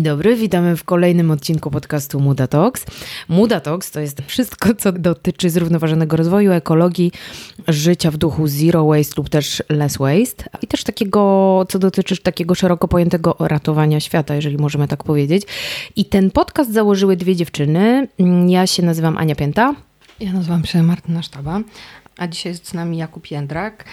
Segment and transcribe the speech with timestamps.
[0.00, 2.86] Dzień dobry, witamy w kolejnym odcinku podcastu Muda Talks.
[3.28, 7.12] Muda Talks to jest wszystko, co dotyczy zrównoważonego rozwoju, ekologii,
[7.68, 12.54] życia w duchu zero waste lub też less waste i też takiego, co dotyczy takiego
[12.54, 15.42] szeroko pojętego ratowania świata, jeżeli możemy tak powiedzieć.
[15.96, 18.08] I ten podcast założyły dwie dziewczyny.
[18.46, 19.74] Ja się nazywam Ania Pięta.
[20.20, 21.60] Ja nazywam się Martyna Sztaba,
[22.20, 23.84] a dzisiaj jest z nami Jakub Jędrak,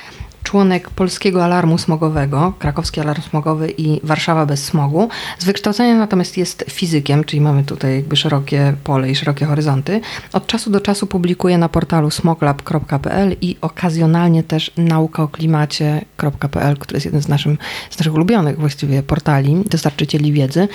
[0.44, 5.10] członek Polskiego Alarmu Smogowego, Krakowski Alarm Smogowy i Warszawa bez smogu.
[5.40, 10.02] Z wykształcenia natomiast jest fizykiem, czyli mamy tutaj jakby szerokie pole i szerokie horyzonty.
[10.34, 17.22] Od czasu do czasu publikuje na portalu smoglab.pl i okazjonalnie też naukaoklimacie.pl, który jest jeden
[17.22, 17.58] z, naszym,
[17.90, 20.68] z naszych ulubionych właściwie portali, dostarczycieli wiedzy.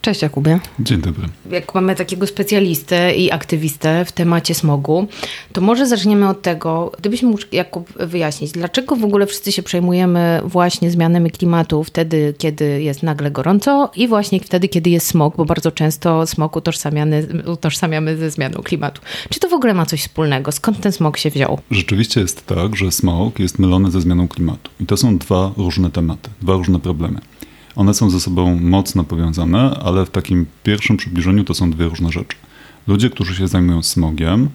[0.00, 0.60] Cześć Jakubie.
[0.78, 1.28] Dzień dobry.
[1.50, 5.06] Jak mamy takiego specjalistę i aktywistę w temacie smogu,
[5.52, 10.40] to może zaczniemy od tego, gdybyś mógł Jakub wyjaśnić, dlaczego w ogóle wszyscy się przejmujemy
[10.44, 15.44] właśnie zmianami klimatu wtedy, kiedy jest nagle gorąco i właśnie wtedy, kiedy jest smog, bo
[15.44, 19.00] bardzo często smog utożsamiamy, utożsamiamy ze zmianą klimatu.
[19.28, 20.52] Czy to w ogóle ma coś wspólnego?
[20.52, 21.58] Skąd ten smog się wziął?
[21.70, 24.70] Rzeczywiście jest tak, że smog jest mylony ze zmianą klimatu.
[24.80, 27.20] I to są dwa różne tematy, dwa różne problemy.
[27.76, 32.12] One są ze sobą mocno powiązane, ale w takim pierwszym przybliżeniu to są dwie różne
[32.12, 32.36] rzeczy.
[32.86, 34.48] Ludzie, którzy się zajmują smogiem,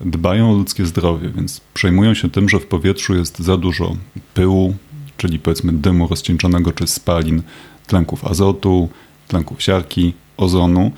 [0.00, 3.96] dbają o ludzkie zdrowie, więc przejmują się tym, że w powietrzu jest za dużo
[4.34, 4.74] pyłu,
[5.16, 7.42] czyli powiedzmy dymu rozcieńczonego czy spalin,
[7.86, 8.88] tlenków azotu,
[9.28, 10.92] tlenków siarki, ozonu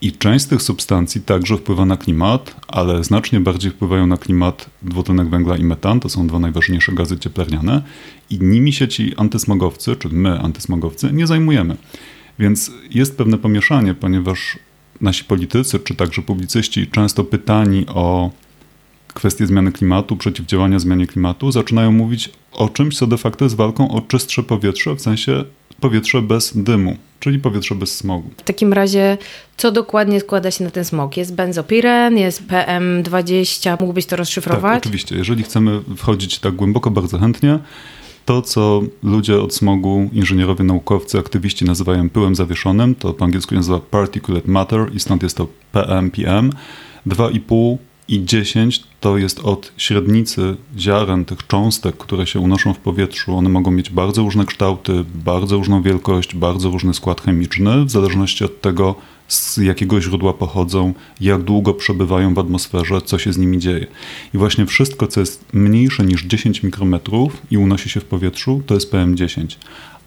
[0.00, 4.70] i część z tych substancji także wpływa na klimat, ale znacznie bardziej wpływają na klimat
[4.82, 7.82] dwutlenek węgla i metan, to są dwa najważniejsze gazy cieplarniane
[8.30, 11.76] i nimi się ci antysmogowcy, czy my antysmogowcy, nie zajmujemy.
[12.38, 14.58] Więc jest pewne pomieszanie, ponieważ
[15.00, 18.30] nasi politycy, czy także publicyści często pytani o
[19.18, 23.90] kwestie zmiany klimatu, przeciwdziałania zmianie klimatu, zaczynają mówić o czymś, co de facto jest walką
[23.90, 25.44] o czystsze powietrze, w sensie
[25.80, 28.30] powietrze bez dymu, czyli powietrze bez smogu.
[28.36, 29.18] W takim razie,
[29.56, 31.16] co dokładnie składa się na ten smog?
[31.16, 34.72] Jest benzopiren, jest PM20, mógłbyś to rozszyfrować?
[34.72, 35.16] Tak, oczywiście.
[35.16, 37.58] Jeżeli chcemy wchodzić tak głęboko, bardzo chętnie,
[38.24, 43.80] to, co ludzie od smogu, inżynierowie, naukowcy, aktywiści nazywają pyłem zawieszonym, to po angielsku nazywa
[43.80, 46.52] particulate matter i stąd jest to PM, PM.
[47.06, 47.76] 2,5
[48.08, 53.36] i 10 to jest od średnicy ziaren tych cząstek, które się unoszą w powietrzu.
[53.36, 58.44] One mogą mieć bardzo różne kształty, bardzo różną wielkość, bardzo różny skład chemiczny, w zależności
[58.44, 58.94] od tego,
[59.28, 63.86] z jakiego źródła pochodzą, jak długo przebywają w atmosferze, co się z nimi dzieje.
[64.34, 68.74] I właśnie wszystko, co jest mniejsze niż 10 mikrometrów i unosi się w powietrzu, to
[68.74, 69.56] jest PM10.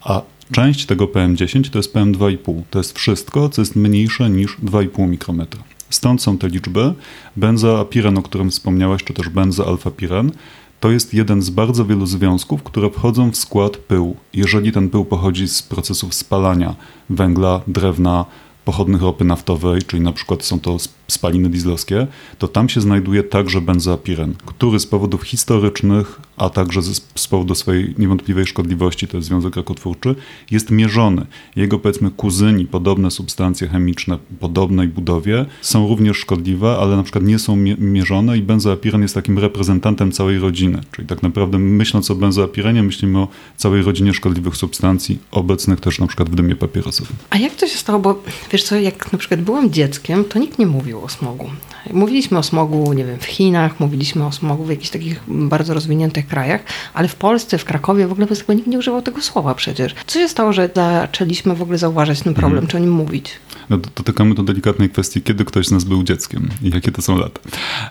[0.00, 2.62] A część tego PM10 to jest PM2,5.
[2.70, 5.71] To jest wszystko, co jest mniejsze niż 2,5 mikrometra.
[5.94, 6.94] Stąd są te liczby.
[7.36, 10.32] Benzoapiren, o którym wspomniałeś, czy też benzoalfapiren,
[10.80, 14.16] to jest jeden z bardzo wielu związków, które wchodzą w skład pyłu.
[14.34, 16.74] Jeżeli ten pył pochodzi z procesów spalania
[17.10, 18.24] węgla, drewna,
[18.64, 20.76] pochodnych ropy naftowej, czyli na przykład są to
[21.08, 22.06] spaliny dieslowskie,
[22.38, 26.82] to tam się znajduje także benzoapiren, który z powodów historycznych, a także
[27.14, 30.14] z powodu swojej niewątpliwej szkodliwości, to jest związek rakotwórczy,
[30.50, 31.26] jest mierzony.
[31.56, 37.38] Jego powiedzmy kuzyni, podobne substancje chemiczne, podobnej budowie są również szkodliwe, ale na przykład nie
[37.38, 40.80] są mierzone i benzoapiren jest takim reprezentantem całej rodziny.
[40.92, 46.06] Czyli tak naprawdę myśląc o benzoapirenie, myślimy o całej rodzinie szkodliwych substancji, obecnych też na
[46.06, 47.16] przykład w dymie papierosowym.
[47.30, 50.58] A jak to się stało, bo wiesz co, jak na przykład byłam dzieckiem, to nikt
[50.58, 51.50] nie mówił o smogu.
[51.92, 56.26] Mówiliśmy o smogu, nie wiem, w Chinach, mówiliśmy o smogu w jakichś takich bardzo rozwiniętych
[56.32, 56.60] krajach,
[56.94, 59.94] ale w Polsce, w Krakowie w ogóle nikt nie używał tego słowa przecież.
[60.06, 62.70] Co się stało, że zaczęliśmy w ogóle zauważać ten problem, hmm.
[62.70, 63.38] czy o nim mówić?
[63.70, 67.18] No, dotykamy tu delikatnej kwestii, kiedy ktoś z nas był dzieckiem i jakie to są
[67.18, 67.40] lata.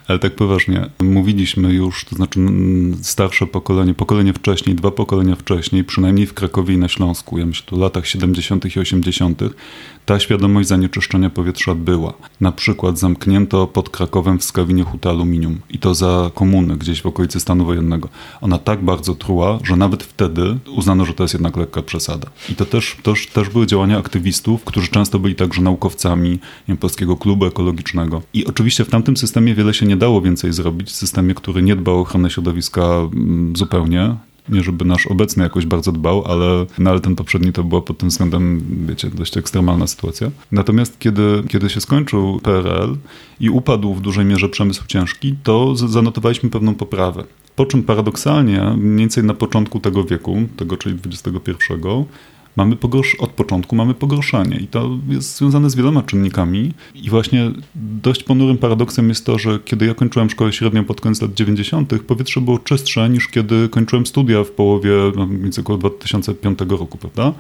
[0.08, 2.40] Ale tak poważnie, mówiliśmy już, to znaczy
[3.02, 7.66] starsze pokolenie, pokolenie wcześniej, dwa pokolenia wcześniej, przynajmniej w Krakowie i na Śląsku, ja myślę
[7.66, 8.76] tu latach 70.
[8.76, 9.42] i 80.,
[10.06, 12.14] ta świadomość zanieczyszczenia powietrza była.
[12.42, 17.06] Na przykład zamknięto pod Krakowem w Skawinie hutę aluminium i to za komuny, gdzieś w
[17.06, 18.10] okolicy stanu wojennego.
[18.42, 22.28] Ona tak bardzo truła, że nawet wtedy uznano, że to jest jednak lekka przesada.
[22.50, 27.18] I to też, też, też były działania aktywistów, którzy często byli także naukowcami wiem, Polskiego
[27.18, 28.22] Klubu Ekologicznego.
[28.34, 31.76] I oczywiście w tamtym systemie wiele się nie dało więcej zrobić, w systemie, który nie
[31.76, 34.16] dbał o ochronę środowiska mm, zupełnie,
[34.50, 37.98] nie żeby nasz obecny jakoś bardzo dbał, ale, no, ale ten poprzedni to była pod
[37.98, 40.32] tym względem, wiecie, dość ekstremalna sytuacja.
[40.52, 42.98] Natomiast kiedy, kiedy się skończył PRL
[43.40, 47.24] i upadł w dużej mierze przemysł ciężki, to zanotowaliśmy pewną poprawę.
[47.56, 51.74] Po czym paradoksalnie, mniej więcej na początku tego wieku, tego czyli XXI,
[52.56, 57.52] mamy pogorsz- od początku mamy pogorszenie i to jest związane z wieloma czynnikami i właśnie
[57.76, 61.94] dość ponurym paradoksem jest to, że kiedy ja kończyłem szkołę średnią pod koniec lat 90.,
[62.08, 65.28] powietrze było czystsze niż kiedy kończyłem studia w połowie, no,
[65.60, 67.34] około 2005 roku, prawda?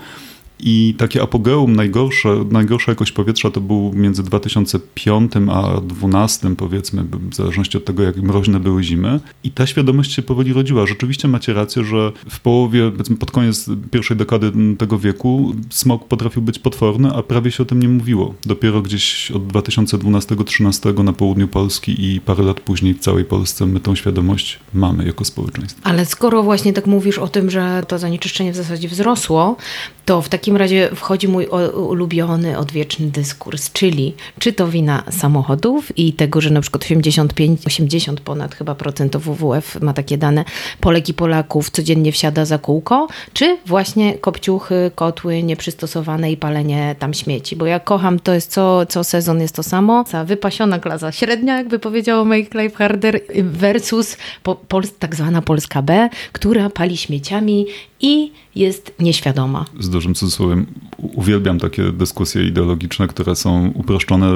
[0.61, 7.35] I takie apogeum, najgorsze, najgorsza jakość powietrza to był między 2005 a 2012, powiedzmy, w
[7.35, 9.19] zależności od tego, jak mroźne były zimy.
[9.43, 10.87] I ta świadomość się powoli rodziła.
[10.87, 16.41] Rzeczywiście macie rację, że w połowie, powiedzmy pod koniec pierwszej dekady tego wieku smog potrafił
[16.41, 18.33] być potworny, a prawie się o tym nie mówiło.
[18.45, 23.79] Dopiero gdzieś od 2012-2013 na południu Polski i parę lat później w całej Polsce my
[23.79, 25.81] tą świadomość mamy jako społeczeństwo.
[25.83, 29.57] Ale skoro właśnie tak mówisz o tym, że to zanieczyszczenie w zasadzie wzrosło,
[30.05, 36.13] to w takim razie wchodzi mój ulubiony, odwieczny dyskurs, czyli czy to wina samochodów i
[36.13, 40.45] tego, że na przykład 85, 80 ponad chyba procent WWF ma takie dane,
[40.79, 47.13] Polek i Polaków codziennie wsiada za kółko, czy właśnie kopciuchy, kotły nieprzystosowane i palenie tam
[47.13, 51.11] śmieci, bo ja kocham, to jest co, co sezon jest to samo, ta wypasiona klasa
[51.11, 56.97] średnia, jakby powiedział Make Life Harder, versus po, pol, tak zwana Polska B, która pali
[56.97, 57.65] śmieciami
[58.01, 59.65] i jest nieświadoma.
[59.79, 60.65] Z dużym cudzysłowiem
[60.97, 64.31] uwielbiam takie dyskusje ideologiczne, które są uproszczone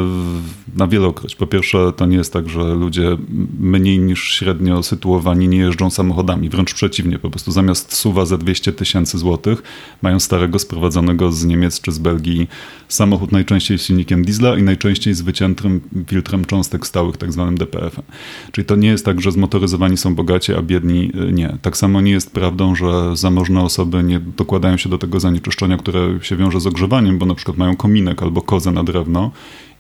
[0.76, 1.36] na wielokroć.
[1.36, 3.18] Po pierwsze, to nie jest tak, że ludzie
[3.60, 6.50] mniej niż średnio sytuowani nie jeżdżą samochodami.
[6.50, 9.64] Wręcz przeciwnie, po prostu zamiast suwa za 200 tysięcy złotych
[10.02, 12.48] mają starego sprowadzonego z Niemiec czy z Belgii
[12.88, 18.06] samochód najczęściej z silnikiem diesla i najczęściej z wyciętym filtrem cząstek stałych, tak zwanym DPF-em.
[18.52, 21.58] Czyli to nie jest tak, że zmotoryzowani są bogaci, a biedni nie.
[21.62, 25.95] Tak samo nie jest prawdą, że zamożne osoby nie dokładają się do tego zanieczyszczenia, które
[26.22, 29.32] się wiąże z ogrzewaniem, bo na przykład mają kominek albo kozę na drewno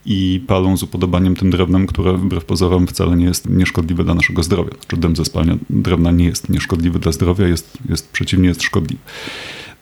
[0.05, 4.43] i palą z upodobaniem tym drewnem, które wbrew pozorom wcale nie jest nieszkodliwe dla naszego
[4.43, 4.71] zdrowia.
[4.87, 9.01] Czy dym ze spalania drewna nie jest nieszkodliwy dla zdrowia, jest, jest przeciwnie, jest szkodliwy.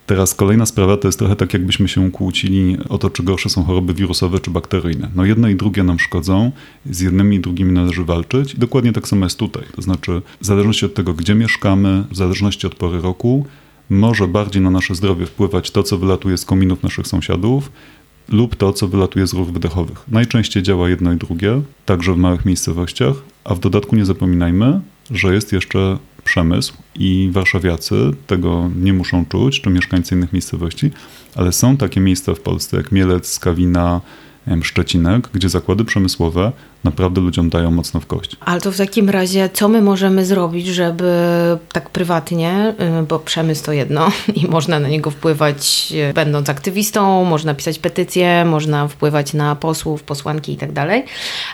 [0.05, 3.63] Teraz kolejna sprawa to jest trochę tak, jakbyśmy się kłócili o to, czy gorsze są
[3.63, 5.09] choroby wirusowe czy bakteryjne.
[5.15, 6.51] No jedne i drugie nam szkodzą,
[6.85, 9.63] z jednymi i drugimi należy walczyć i dokładnie tak samo jest tutaj.
[9.75, 13.45] To znaczy, w zależności od tego, gdzie mieszkamy, w zależności od pory roku,
[13.89, 17.71] może bardziej na nasze zdrowie wpływać to, co wylatuje z kominów naszych sąsiadów,
[18.29, 20.03] lub to, co wylatuje z rur wydechowych.
[20.07, 24.81] Najczęściej działa jedno i drugie, także w małych miejscowościach, a w dodatku nie zapominajmy,
[25.11, 27.95] że jest jeszcze przemysł i warszawiacy
[28.27, 30.91] tego nie muszą czuć, czy mieszkańcy innych miejscowości,
[31.35, 34.01] ale są takie miejsca w Polsce jak Mielec, Skawina,
[34.61, 36.51] Szczecinek, gdzie zakłady przemysłowe
[36.83, 38.35] naprawdę ludziom dają mocno w kość.
[38.39, 41.13] Ale to w takim razie, co my możemy zrobić, żeby
[41.71, 44.11] tak prywatnie, y, bo przemysł to jedno
[44.43, 50.03] i można na niego wpływać y, będąc aktywistą, można pisać petycje, można wpływać na posłów,
[50.03, 51.05] posłanki i tak dalej,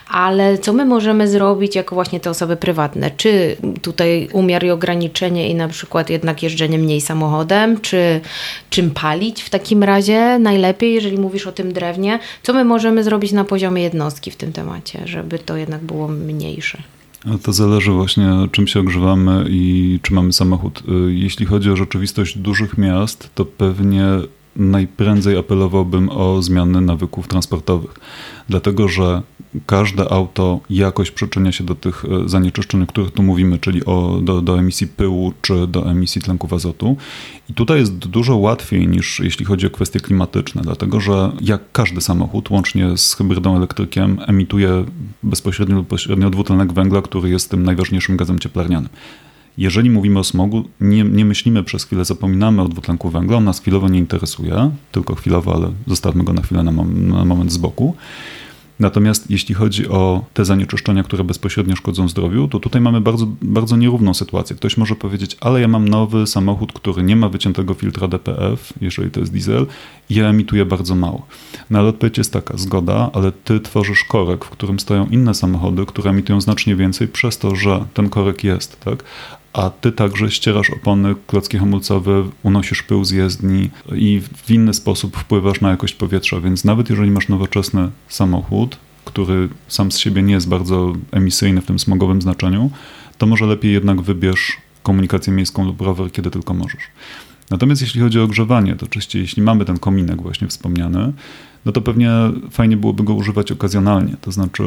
[0.10, 3.12] ale co my możemy zrobić jako właśnie te osoby prywatne?
[3.18, 8.22] Czy tutaj umiar i ograniczenie i na przykład jednak jeżdżenie mniej samochodem, czy
[8.70, 12.20] czym palić w takim razie najlepiej, jeżeli mówisz o tym drewnie?
[12.44, 16.07] Co my możemy zrobić na poziomie jednostki w tym temacie, że żeby to jednak było
[16.07, 16.83] mniejsze.
[17.25, 20.83] A to zależy właśnie, czym się ogrzewamy i czy mamy samochód.
[21.07, 24.06] Y, jeśli chodzi o rzeczywistość dużych miast, to pewnie
[24.59, 27.94] najprędzej apelowałbym o zmiany nawyków transportowych,
[28.50, 29.21] dlatego że
[29.65, 34.19] każde auto jakoś przyczynia się do tych e, zanieczyszczeń, o których tu mówimy, czyli o,
[34.21, 36.97] do, do emisji pyłu czy do emisji tlenków azotu.
[37.50, 42.01] I tutaj jest dużo łatwiej niż jeśli chodzi o kwestie klimatyczne, dlatego że jak każdy
[42.01, 44.85] samochód, łącznie z hybrydą elektrykiem, emituje
[45.23, 48.89] bezpośrednio lub pośrednio dwutlenek węgla, który jest tym najważniejszym gazem cieplarnianym.
[49.59, 53.59] Jeżeli mówimy o smogu, nie, nie, myślimy przez chwilę, zapominamy o dwutlenku węgla, on nas
[53.59, 57.57] chwilowo nie interesuje, tylko chwilowo, ale zostawmy go na chwilę na, mom na moment z
[57.57, 57.95] boku.
[58.80, 63.78] Natomiast jeśli chodzi o te zanieczyszczenia, które bezpośrednio szkodzą zdrowiu, to tutaj mamy bardzo, bardzo
[63.78, 64.56] nierówną sytuację.
[64.56, 69.11] Ktoś może powiedzieć, ale ja mam nowy samochód, który nie ma wyciętego filtra DPF, jeżeli
[69.11, 69.68] to jest diesel,
[70.09, 71.25] i ja emituję bardzo mało.
[71.69, 75.85] No ale odpowiedź jest taka, zgoda, ale ty tworzysz korek, w którym stoją inne samochody,
[75.85, 79.04] które emitują znacznie więcej przez to, że ten korek jest, tak?
[79.53, 85.18] A ty także ścierasz opony, klocki hamulcowe, unosisz pył z jezdni i w inny sposób
[85.18, 90.33] wpływasz na jakość powietrza, więc nawet jeżeli masz nowoczesny samochód, który sam z siebie nie
[90.33, 92.71] jest bardzo emisyjny w tym smogowym znaczeniu,
[93.18, 96.83] to może lepiej jednak wybierz komunikację miejską lub rower, kiedy tylko możesz.
[97.49, 101.13] Natomiast jeśli chodzi o ogrzewanie, to oczywiście jeśli mamy ten kominek właśnie wspomniany,
[101.66, 102.11] no to pewnie
[102.51, 104.16] fajnie byłoby go używać okazjonalnie.
[104.21, 104.63] To znaczy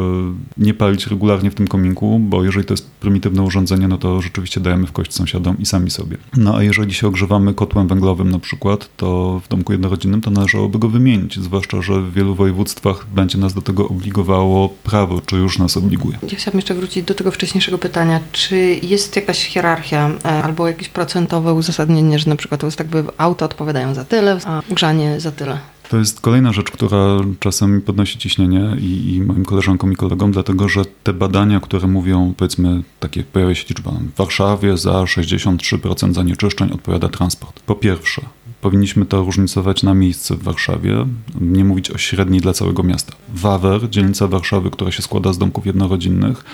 [0.58, 4.60] nie palić regularnie w tym kominku, bo jeżeli to jest prymitywne urządzenie, no to rzeczywiście
[4.60, 6.16] dajemy w kość sąsiadom i sami sobie.
[6.36, 10.78] No a jeżeli się ogrzewamy kotłem węglowym na przykład, to w domku jednorodzinnym to należałoby
[10.78, 15.58] go wymienić, zwłaszcza, że w wielu województwach będzie nas do tego obligowało prawo, czy już
[15.58, 16.18] nas obliguje.
[16.22, 18.20] Ja chciałabym jeszcze wrócić do tego wcześniejszego pytania.
[18.32, 22.86] Czy jest jakaś hierarchia e, albo jakieś procentowe uzasadnienie, że na przykład to jest tak,
[22.86, 25.71] by auta odpowiadają za tyle, a grzanie za tyle?
[25.92, 30.68] To jest kolejna rzecz, która czasem podnosi ciśnienie i, i, moim koleżankom i kolegom, dlatego
[30.68, 36.70] że te badania, które mówią, powiedzmy, takie pojawia się liczba, w Warszawie za 63% zanieczyszczeń
[36.72, 37.60] odpowiada transport.
[37.60, 38.22] Po pierwsze,
[38.60, 41.06] powinniśmy to różnicować na miejsce w Warszawie,
[41.40, 43.12] nie mówić o średniej dla całego miasta.
[43.34, 46.44] Wawer, dzielnica Warszawy, która się składa z domków jednorodzinnych,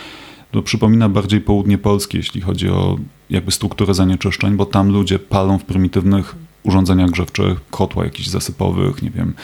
[0.50, 2.98] to przypomina bardziej południe Polski, jeśli chodzi o
[3.30, 9.10] jakby strukturę zanieczyszczeń, bo tam ludzie palą w prymitywnych urządzeniach grzewczych, kotła jakichś zasypowych, nie
[9.10, 9.34] wiem,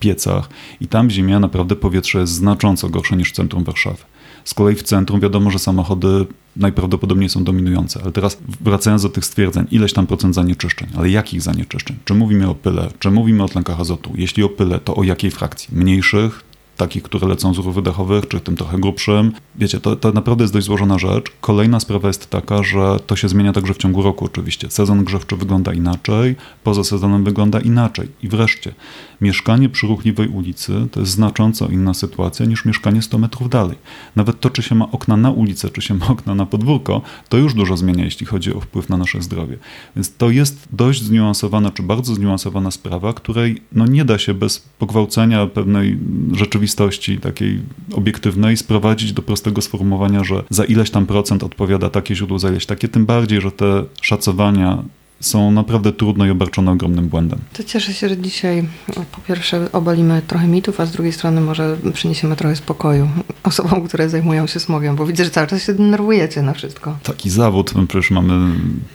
[0.00, 0.48] piecach
[0.80, 4.04] i tam w zimie naprawdę powietrze jest znacząco gorsze niż w centrum Warszawy.
[4.44, 6.26] Z kolei w centrum wiadomo, że samochody
[6.56, 8.00] najprawdopodobniej są dominujące.
[8.02, 11.96] Ale teraz wracając do tych stwierdzeń, ileś tam procent zanieczyszczeń, ale jakich zanieczyszczeń?
[12.04, 14.12] Czy mówimy o pyle, czy mówimy o tlenkach azotu?
[14.14, 15.68] Jeśli o pyle, to o jakiej frakcji?
[15.76, 16.44] Mniejszych,
[16.82, 19.32] takich, które lecą z rur wydechowych, czy tym trochę grubszym.
[19.56, 21.32] Wiecie, to, to naprawdę jest dość złożona rzecz.
[21.40, 24.70] Kolejna sprawa jest taka, że to się zmienia także w ciągu roku oczywiście.
[24.70, 28.08] Sezon grzewczy wygląda inaczej, poza sezonem wygląda inaczej.
[28.22, 28.74] I wreszcie,
[29.22, 33.76] mieszkanie przy ruchliwej ulicy to jest znacząco inna sytuacja niż mieszkanie 100 metrów dalej.
[34.16, 37.36] Nawet to, czy się ma okna na ulicę, czy się ma okna na podwórko, to
[37.36, 39.56] już dużo zmienia, jeśli chodzi o wpływ na nasze zdrowie.
[39.96, 44.58] Więc to jest dość zniuansowana, czy bardzo zniuansowana sprawa, której no, nie da się bez
[44.78, 45.98] pogwałcenia pewnej
[46.32, 47.60] rzeczywistości takiej
[47.94, 52.66] obiektywnej sprowadzić do prostego sformułowania, że za ileś tam procent odpowiada takie źródło, za ileś
[52.66, 54.82] takie, tym bardziej, że te szacowania
[55.22, 57.38] są naprawdę trudne i obarczone ogromnym błędem.
[57.52, 58.68] To cieszę się, że dzisiaj
[59.12, 63.08] po pierwsze obalimy trochę mitów, a z drugiej strony może przyniesiemy trochę spokoju
[63.42, 66.98] osobom, które zajmują się smogiem, bo widzę, że cały czas się denerwujecie na wszystko.
[67.02, 68.54] Taki zawód, my przecież mamy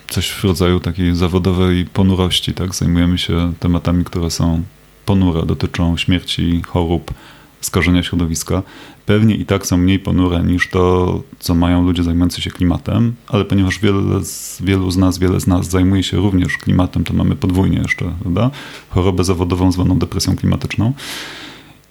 [0.10, 2.76] coś w rodzaju takiej zawodowej ponurości, tak?
[2.76, 4.64] Zajmujemy się tematami, które są
[5.06, 7.14] ponure, dotyczą śmierci, chorób,
[7.62, 8.64] skażenia środowiska
[9.06, 13.46] pewnie i tak są mniej ponure niż to, co mają ludzie zajmujący się klimatem, ale
[13.46, 17.36] ponieważ wiele z, wielu z nas, wiele z nas zajmuje się również klimatem, to mamy
[17.36, 18.52] podwójnie jeszcze, prawda?
[18.90, 20.94] Chorobę zawodową zwaną depresją klimatyczną.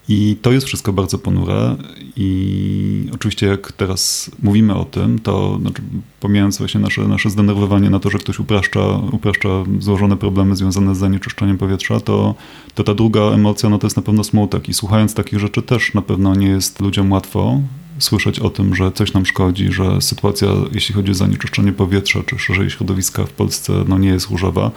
[0.09, 1.75] I to jest wszystko bardzo ponure
[2.15, 5.81] i oczywiście jak teraz mówimy o tym, to znaczy,
[6.19, 9.49] pomijając właśnie nasze, nasze zdenerwowanie na to, że ktoś upraszcza, upraszcza
[9.79, 12.35] złożone problemy związane z zanieczyszczeniem powietrza, to,
[12.75, 15.93] to ta druga emocja no to jest na pewno smutek i słuchając takich rzeczy też
[15.93, 17.61] na pewno nie jest ludziom łatwo
[17.99, 22.39] słyszeć o tym, że coś nam szkodzi, że sytuacja, jeśli chodzi o zanieczyszczenie powietrza, czy
[22.39, 24.71] szerzej środowiska w Polsce, no nie jest różowa.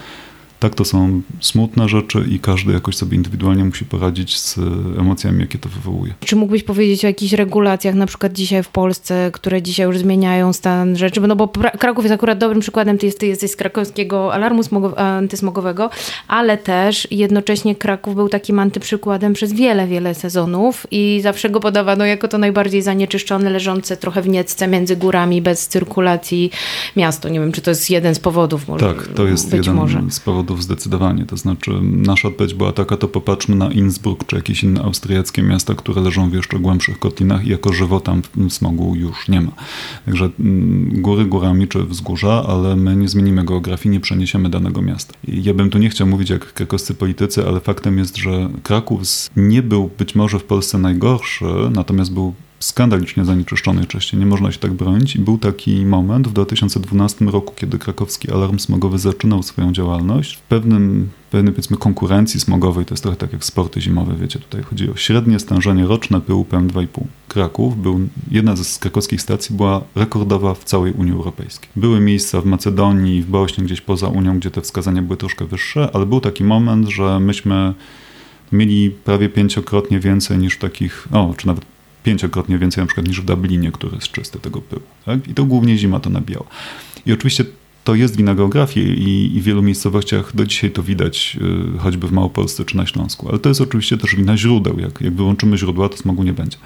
[0.61, 4.59] Tak, to są smutne rzeczy i każdy jakoś sobie indywidualnie musi poradzić z
[4.99, 6.15] emocjami, jakie to wywołuje.
[6.25, 10.53] Czy mógłbyś powiedzieć o jakichś regulacjach, na przykład dzisiaj w Polsce, które dzisiaj już zmieniają
[10.53, 11.21] stan rzeczy?
[11.21, 14.63] No bo Kraków jest akurat dobrym przykładem, ty, jest, ty jesteś z krakowskiego alarmu
[14.97, 15.91] antysmogowego,
[16.29, 22.05] ale też jednocześnie Kraków był takim antyprzykładem przez wiele, wiele sezonów i zawsze go podawano
[22.05, 26.51] jako to najbardziej zanieczyszczone, leżące trochę w niecce między górami, bez cyrkulacji
[26.97, 27.29] miasto.
[27.29, 28.69] Nie wiem, czy to jest jeden z powodów.
[28.69, 30.03] Może, tak, to jest jeden może.
[30.11, 31.27] z powodów zdecydowanie.
[31.27, 35.75] To znaczy, nasza odpowiedź była taka, to popatrzmy na Innsbruck czy jakieś inne austriackie miasta,
[35.75, 39.53] które leżą w jeszcze głębszych kotlinach i jako żywo tam smogu już nie ma.
[40.05, 45.15] Także mm, góry górami czy wzgórza, ale my nie zmienimy geografii, nie przeniesiemy danego miasta.
[45.29, 49.01] I ja bym tu nie chciał mówić jak krakowscy politycy, ale faktem jest, że Kraków
[49.37, 54.17] nie był być może w Polsce najgorszy, natomiast był skandalicznie zanieczyszczonej części.
[54.17, 55.17] Nie można się tak bronić.
[55.17, 60.37] I był taki moment w 2012 roku, kiedy krakowski alarm smogowy zaczynał swoją działalność.
[60.37, 64.63] W pewnym, pewnej powiedzmy konkurencji smogowej, to jest trochę tak jak sporty zimowe, wiecie, tutaj
[64.63, 66.87] chodzi o średnie stężenie roczne pyłu PM2,5.
[67.29, 68.01] Kraków był,
[68.31, 71.69] jedna z krakowskich stacji była rekordowa w całej Unii Europejskiej.
[71.77, 75.91] Były miejsca w Macedonii, w Bośni, gdzieś poza Unią, gdzie te wskazania były troszkę wyższe,
[75.93, 77.75] ale był taki moment, że myśmy
[78.53, 81.65] mieli prawie pięciokrotnie więcej niż takich, o, czy nawet
[82.03, 84.83] pięciokrotnie więcej na przykład niż w Dublinie, który jest czysty tego pyłu.
[85.05, 85.29] Tak?
[85.29, 86.47] I to głównie zima to nabijała.
[87.07, 87.45] I oczywiście
[87.85, 91.37] to jest wina geografii i, i w wielu miejscowościach do dzisiaj to widać,
[91.75, 93.29] yy, choćby w Małopolsce czy na Śląsku.
[93.29, 94.79] Ale to jest oczywiście też wina źródeł.
[94.79, 96.57] Jak, jak wyłączymy źródła, to smogu nie będzie.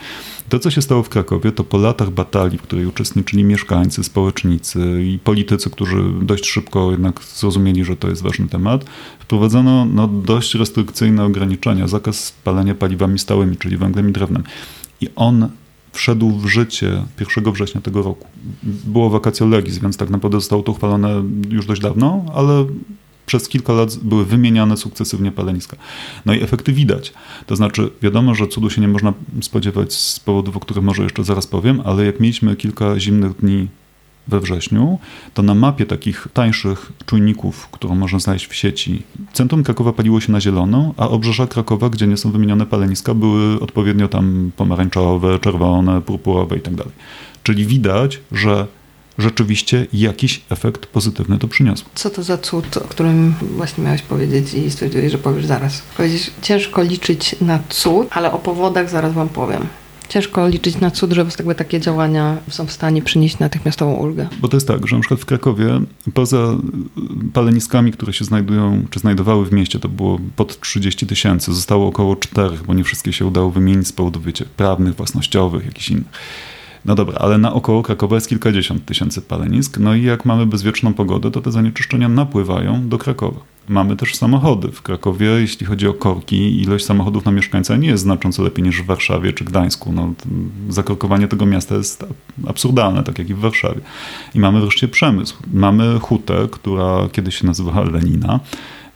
[0.49, 5.03] To, co się stało w Krakowie, to po latach batalii, w której uczestniczyli mieszkańcy, społecznicy
[5.05, 8.85] i politycy, którzy dość szybko jednak zrozumieli, że to jest ważny temat,
[9.19, 14.43] wprowadzono no, dość restrykcyjne ograniczenia, zakaz spalania paliwami stałymi, czyli węglem i drewnem
[15.05, 15.49] i on
[15.93, 17.03] wszedł w życie
[17.37, 18.27] 1 września tego roku.
[18.63, 22.67] Było vacatio legis, więc tak naprawdę zostało to uchwalone już dość dawno, ale
[23.27, 25.77] przez kilka lat były wymieniane sukcesywnie paleniska.
[26.27, 27.13] No i efekty widać.
[27.47, 31.25] To znaczy, wiadomo, że cudu się nie można spodziewać z powodów, o których może jeszcze
[31.25, 33.69] zaraz powiem, ale jak mieliśmy kilka zimnych dni
[34.29, 34.99] we wrześniu,
[35.35, 39.03] to na mapie takich tańszych czujników, którą można znaleźć w sieci,
[39.33, 43.61] centrum Krakowa paliło się na zielono, a obrzeża Krakowa, gdzie nie są wymienione paleniska, były
[43.61, 46.85] odpowiednio tam pomarańczowe, czerwone, purpurowe itd.
[46.85, 46.93] Tak
[47.43, 48.67] Czyli widać, że
[49.19, 51.89] rzeczywiście jakiś efekt pozytywny to przyniosło.
[51.95, 55.83] Co to za cud, o którym właśnie miałeś powiedzieć i stwierdziłeś, że powiesz zaraz.
[55.97, 59.67] Powiedzieć, ciężko liczyć na cud, ale o powodach zaraz wam powiem.
[60.09, 64.29] Ciężko liczyć na cud, że jakby takie działania są w stanie przynieść natychmiastową ulgę.
[64.41, 65.81] Bo to jest tak, że na przykład w Krakowie
[66.15, 66.57] poza
[67.33, 72.17] paleniskami, które się znajdują, czy znajdowały w mieście, to było pod 30 tysięcy, zostało około
[72.17, 76.07] 4, bo nie wszystkie się udało wymienić z powodów, wiecie, prawnych, własnościowych, jakichś innych.
[76.85, 81.31] No dobra, ale naokoło Krakowa jest kilkadziesiąt tysięcy palenisk, no i jak mamy bezwieczną pogodę,
[81.31, 83.41] to te zanieczyszczenia napływają do Krakowa.
[83.69, 84.69] Mamy też samochody.
[84.69, 88.83] W Krakowie, jeśli chodzi o korki, ilość samochodów na mieszkańca nie jest znacząco lepiej niż
[88.83, 89.93] w Warszawie czy Gdańsku.
[89.93, 90.13] No,
[90.69, 92.07] zakorkowanie tego miasta jest
[92.47, 93.81] absurdalne, tak jak i w Warszawie.
[94.35, 95.37] I mamy wreszcie przemysł.
[95.53, 98.41] Mamy hutę, która kiedyś się nazywała Lenina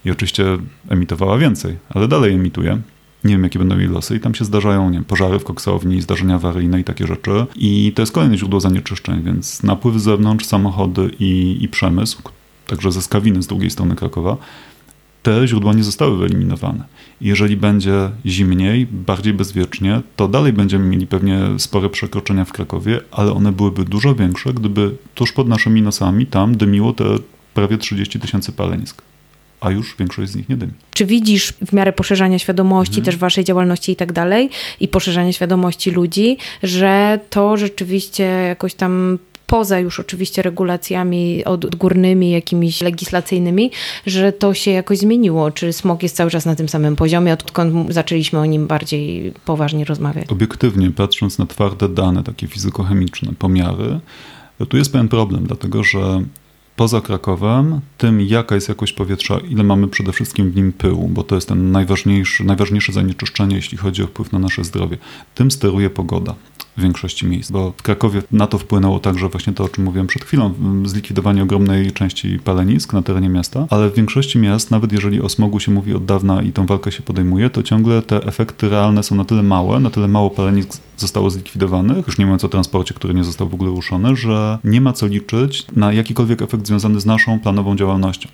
[0.04, 0.44] i oczywiście
[0.88, 2.78] emitowała więcej, ale dalej emituje
[3.24, 6.02] nie wiem, jakie będą jej losy i tam się zdarzają nie wiem, pożary w koksowni,
[6.02, 7.46] zdarzenia awaryjne i takie rzeczy.
[7.56, 12.22] I to jest kolejne źródło zanieczyszczeń, więc napływ z zewnątrz, samochody i, i przemysł,
[12.66, 14.36] także ze Skawiny z drugiej strony Krakowa,
[15.22, 16.84] te źródła nie zostały wyeliminowane.
[17.20, 23.32] Jeżeli będzie zimniej, bardziej bezwiecznie, to dalej będziemy mieli pewnie spore przekroczenia w Krakowie, ale
[23.32, 27.04] one byłyby dużo większe, gdyby tuż pod naszymi nosami tam dymiło te
[27.54, 29.02] prawie 30 tysięcy palenisk
[29.60, 30.72] a już większość z nich nie dymi.
[30.94, 33.04] Czy widzisz w miarę poszerzania świadomości mhm.
[33.04, 34.50] też waszej działalności i tak dalej
[34.80, 42.80] i poszerzania świadomości ludzi, że to rzeczywiście jakoś tam poza już oczywiście regulacjami odgórnymi, jakimiś
[42.80, 43.70] legislacyjnymi,
[44.06, 45.50] że to się jakoś zmieniło?
[45.50, 49.84] Czy smog jest cały czas na tym samym poziomie, odkąd zaczęliśmy o nim bardziej poważnie
[49.84, 50.28] rozmawiać?
[50.30, 54.00] Obiektywnie, patrząc na twarde dane, takie fizykochemiczne, pomiary,
[54.68, 56.22] tu jest pewien problem, dlatego że
[56.78, 61.22] poza Krakowem, tym jaka jest jakość powietrza, ile mamy przede wszystkim w nim pyłu, bo
[61.22, 64.98] to jest ten najważniejszy, najważniejsze zanieczyszczenie, jeśli chodzi o wpływ na nasze zdrowie,
[65.34, 66.34] tym steruje pogoda
[66.78, 70.06] w większości miejsc, bo w Krakowie na to wpłynęło także właśnie to, o czym mówiłem
[70.06, 70.54] przed chwilą,
[70.84, 75.60] zlikwidowanie ogromnej części palenisk na terenie miasta, ale w większości miast, nawet jeżeli o smogu
[75.60, 79.14] się mówi od dawna i tą walkę się podejmuje, to ciągle te efekty realne są
[79.14, 83.14] na tyle małe, na tyle mało palenisk zostało zlikwidowanych, już nie mówiąc o transporcie, który
[83.14, 87.06] nie został w ogóle ruszony, że nie ma co liczyć na jakikolwiek efekt związany z
[87.06, 88.28] naszą planową działalnością.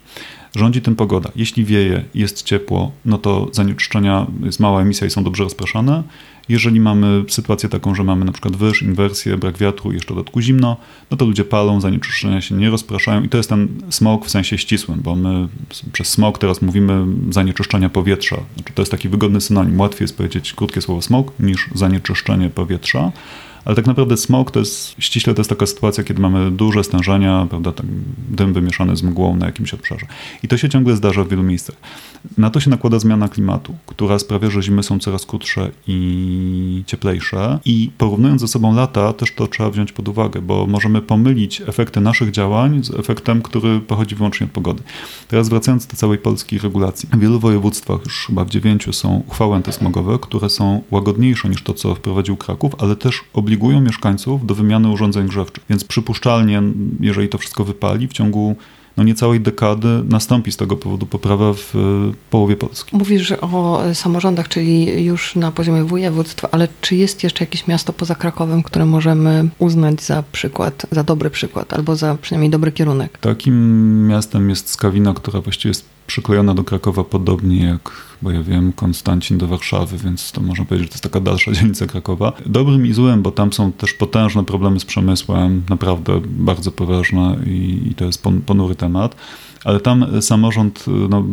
[0.56, 1.30] Rządzi tym pogoda.
[1.36, 6.02] Jeśli wieje, jest ciepło, no to zanieczyszczenia, jest mała emisja i są dobrze rozpraszane.
[6.48, 10.40] Jeżeli mamy sytuację taką, że mamy na przykład wyż, inwersję, brak wiatru i jeszcze dodatku
[10.40, 10.76] zimno,
[11.10, 14.58] no to ludzie palą, zanieczyszczenia się nie rozpraszają i to jest ten smog w sensie
[14.58, 15.48] ścisłym, bo my
[15.92, 18.36] przez smog teraz mówimy zanieczyszczenia powietrza.
[18.54, 19.80] Znaczy to jest taki wygodny synonim.
[19.80, 23.12] Łatwiej jest powiedzieć krótkie słowo smog niż zanieczyszczenie powietrza.
[23.64, 27.46] Ale tak naprawdę smog to jest, ściśle to jest taka sytuacja, kiedy mamy duże stężenia,
[27.50, 27.86] prawda, tak
[28.28, 30.06] dym wymieszany z mgłą na jakimś obszarze.
[30.42, 31.76] I to się ciągle zdarza w wielu miejscach.
[32.38, 37.58] Na to się nakłada zmiana klimatu, która sprawia, że zimy są coraz krótsze i cieplejsze.
[37.64, 42.00] I porównując ze sobą lata, też to trzeba wziąć pod uwagę, bo możemy pomylić efekty
[42.00, 44.82] naszych działań z efektem, który pochodzi wyłącznie od pogody.
[45.28, 47.08] Teraz wracając do całej polskiej regulacji.
[47.12, 51.74] W wielu województwach, już chyba w dziewięciu, są uchwały antysmogowe, które są łagodniejsze niż to,
[51.74, 53.20] co wprowadził Kraków, ale też
[53.54, 55.64] obligują mieszkańców do wymiany urządzeń grzewczych.
[55.70, 56.62] Więc przypuszczalnie,
[57.00, 58.56] jeżeli to wszystko wypali, w ciągu
[58.96, 61.74] no niecałej dekady nastąpi z tego powodu poprawa w
[62.30, 62.96] połowie Polski.
[62.96, 68.14] Mówisz o samorządach, czyli już na poziomie województwa, ale czy jest jeszcze jakieś miasto poza
[68.14, 73.18] Krakowem, które możemy uznać za przykład, za dobry przykład, albo za przynajmniej dobry kierunek?
[73.18, 78.72] Takim miastem jest Skawina, która właściwie jest przyklejona do Krakowa podobnie jak, bo ja wiem,
[78.72, 82.32] Konstancin do Warszawy, więc to można powiedzieć, że to jest taka dalsza dzielnica Krakowa.
[82.46, 87.88] Dobrym i złym, bo tam są też potężne problemy z przemysłem, naprawdę bardzo poważne i,
[87.90, 89.16] i to jest ponury temat
[89.64, 91.24] ale tam samorząd no,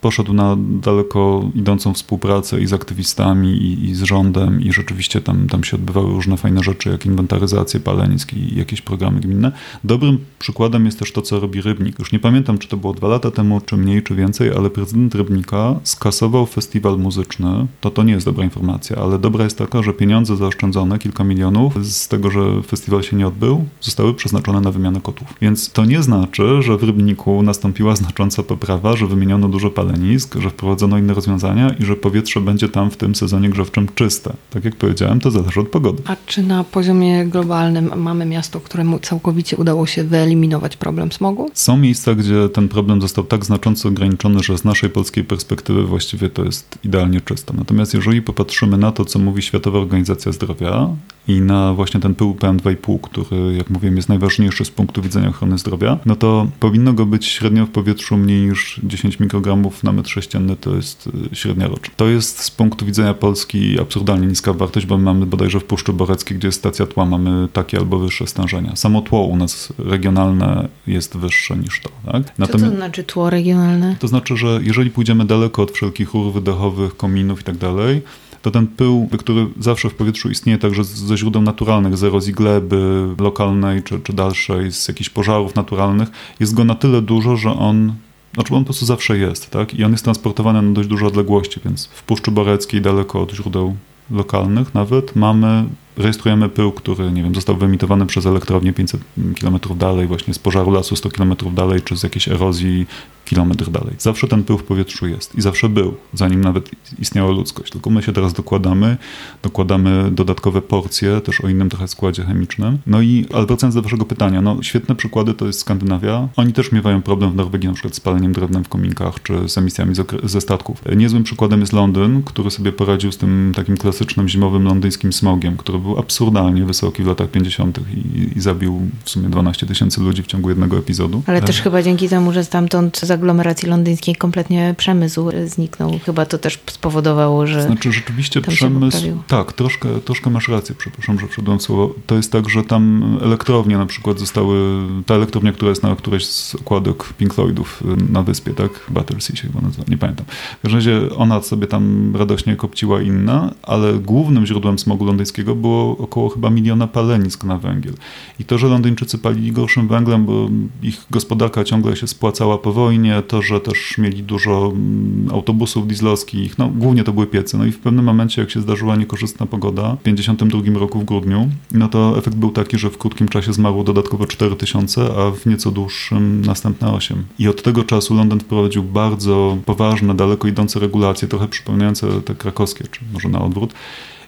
[0.00, 5.48] poszedł na daleko idącą współpracę i z aktywistami, i, i, z rządem, i rzeczywiście tam,
[5.48, 9.52] tam się odbywały różne fajne rzeczy, jak inwentaryzacje palenisk i jakieś programy gminne.
[9.84, 11.98] Dobrym przykładem jest też to, co robi Rybnik.
[11.98, 15.14] Już nie pamiętam, czy to było dwa lata temu, czy mniej, czy więcej, ale prezydent
[15.14, 17.66] Rybnika skasował festiwal muzyczny.
[17.80, 21.86] To to nie jest dobra informacja, ale dobra jest taka, że pieniądze zaoszczędzone, kilka milionów,
[21.86, 25.34] z tego, że festiwal się nie odbył, zostały przeznaczone na wymianę kotów.
[25.40, 30.34] Więc to nie znaczy, że w Rybniku nastąpiło nastąpiła znacząca poprawa, że wymieniono dużo palenisk,
[30.38, 34.32] że wprowadzono inne rozwiązania i że powietrze będzie tam w tym sezonie grzewczym czyste.
[34.50, 36.02] Tak jak powiedziałem, to zależy od pogody.
[36.06, 41.50] A czy na poziomie globalnym mamy miasto, któremu całkowicie udało się wyeliminować problem smogu?
[41.54, 46.28] Są miejsca, gdzie ten problem został tak znacząco ograniczony, że z naszej polskiej perspektywy właściwie
[46.28, 47.54] to jest idealnie czyste.
[47.56, 50.88] Natomiast jeżeli popatrzymy na to, co mówi Światowa Organizacja Zdrowia
[51.28, 55.58] i na właśnie ten pył PM2,5, który, jak mówiłem, jest najważniejszy z punktu widzenia ochrony
[55.58, 60.10] zdrowia, no to powinno go być średnio w powietrzu mniej niż 10 mikrogramów na metr
[60.10, 61.94] sześcienny to jest y, średnia roczna.
[61.96, 66.38] To jest z punktu widzenia Polski absurdalnie niska wartość, bo mamy bodajże w Puszczy Boreckiej,
[66.38, 68.76] gdzie jest stacja tła, mamy takie albo wyższe stężenia.
[68.76, 72.12] Samo tło u nas regionalne jest wyższe niż to.
[72.12, 72.38] Tak?
[72.38, 73.96] Natomiast, Co to znaczy tło regionalne?
[73.98, 78.02] To znaczy, że jeżeli pójdziemy daleko od wszelkich rur wydechowych, kominów i tak dalej,
[78.46, 83.08] to ten pył, który zawsze w powietrzu istnieje także ze źródeł naturalnych, z erozji gleby
[83.20, 86.08] lokalnej czy, czy dalszej, z jakichś pożarów naturalnych,
[86.40, 87.94] jest go na tyle dużo, że on
[88.34, 89.74] znaczy on po prostu zawsze jest, tak?
[89.74, 93.76] I on jest transportowany na dość duże odległości, więc w Puszczy Boreckiej, daleko od źródeł
[94.10, 95.64] lokalnych nawet, mamy
[95.96, 99.00] rejestrujemy pył, który, nie wiem, został wyemitowany przez elektrownię 500
[99.40, 102.86] km dalej, właśnie z pożaru lasu 100 km dalej, czy z jakiejś erozji
[103.24, 103.94] kilometr dalej.
[103.98, 107.72] Zawsze ten pył w powietrzu jest i zawsze był, zanim nawet istniała ludzkość.
[107.72, 108.96] Tylko my się teraz dokładamy,
[109.42, 112.78] dokładamy dodatkowe porcje, też o innym trochę składzie chemicznym.
[112.86, 116.28] No i, ale wracając do waszego pytania, no świetne przykłady to jest Skandynawia.
[116.36, 119.58] Oni też miewają problem w Norwegii na przykład z paleniem drewnem w kominkach, czy z
[119.58, 120.82] emisjami ze statków.
[120.96, 125.78] Niezłym przykładem jest Londyn, który sobie poradził z tym takim klasycznym zimowym londyńskim smogiem, który
[125.86, 127.78] był absurdalnie wysoki w latach 50.
[127.78, 131.22] I, i zabił w sumie 12 tysięcy ludzi w ciągu jednego epizodu.
[131.26, 136.00] Ale też chyba dzięki temu, że stamtąd z aglomeracji londyńskiej kompletnie przemysł zniknął.
[136.04, 137.62] Chyba to też spowodowało, że.
[137.62, 139.18] Znaczy rzeczywiście przemysł.
[139.28, 141.94] Tak, troszkę, troszkę masz rację, przepraszam, że wszedłem słowo.
[142.06, 144.82] To jest tak, że tam elektrownie na przykład zostały.
[145.06, 148.70] Ta elektrownia, która jest na którejś z okładek Pink Floydów y, na wyspie, tak?
[148.88, 150.26] Battersea się chyba nazywa, nie pamiętam.
[150.58, 155.75] W każdym razie ona sobie tam radośnie kopciła inna, ale głównym źródłem smogu londyńskiego było
[155.82, 157.94] około chyba miliona palenisk na węgiel.
[158.40, 160.48] I to, że Londyńczycy palili gorszym węglem, bo
[160.82, 166.58] ich gospodarka ciągle się spłacała po wojnie, to, że też mieli dużo mm, autobusów dieslowskich,
[166.58, 167.58] no głównie to były piece.
[167.58, 171.48] No i w pewnym momencie, jak się zdarzyła niekorzystna pogoda, w 52 roku w grudniu,
[171.72, 175.46] no to efekt był taki, że w krótkim czasie zmarło dodatkowo 4 tysiące, a w
[175.46, 177.24] nieco dłuższym następne 8.
[177.38, 182.84] I od tego czasu Londyn wprowadził bardzo poważne, daleko idące regulacje, trochę przypominające te krakowskie,
[182.90, 183.74] czy może na odwrót,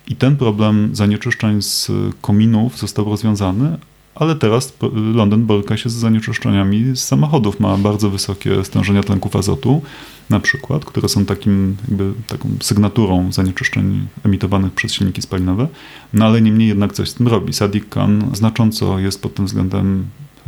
[0.09, 1.90] i ten problem zanieczyszczeń z
[2.21, 3.79] kominów został rozwiązany,
[4.14, 4.77] ale teraz
[5.14, 7.61] Londyn boryka się z zanieczyszczeniami z samochodów.
[7.61, 9.83] Ma bardzo wysokie stężenia tlenków azotu,
[10.31, 15.68] na przykład, które są takim, jakby, taką sygnaturą zanieczyszczeń emitowanych przez silniki spalinowe.
[16.12, 17.53] No ale niemniej jednak coś z tym robi.
[17.53, 20.07] Sadiq Khan znacząco jest pod tym względem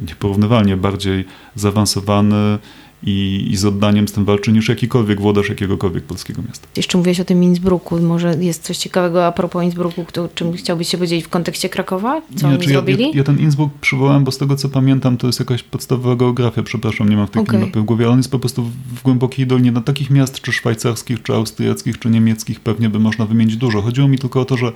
[0.08, 2.58] nieporównywalnie bardziej zaawansowany
[3.02, 6.68] i, i z oddaniem z tym walczy niż jakikolwiek włodarz jakiegokolwiek polskiego miasta.
[6.76, 8.00] Jeszcze mówiłeś o tym Innsbrucku.
[8.00, 12.22] Może jest coś ciekawego a propos Innsbrucku, kto, czym chciałbyś się podzielić w kontekście Krakowa?
[12.36, 13.04] Co nie, oni ja, zrobili?
[13.04, 16.62] Ja, ja, ten Innsbruck przywołałem, bo z tego co pamiętam, to jest jakaś podstawowa geografia,
[16.62, 17.60] przepraszam, nie mam w tej okay.
[17.60, 18.62] mapy w głowie, ale on jest po prostu
[18.94, 19.72] w głębokiej dolinie.
[19.72, 23.82] Na takich miast, czy szwajcarskich, czy austriackich, czy niemieckich pewnie by można wymienić dużo.
[23.82, 24.72] Chodziło mi tylko o to, że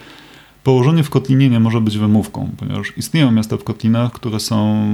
[0.65, 4.87] Położenie w kotlinie nie może być wymówką, ponieważ istnieją miasta w kotlinach, które są,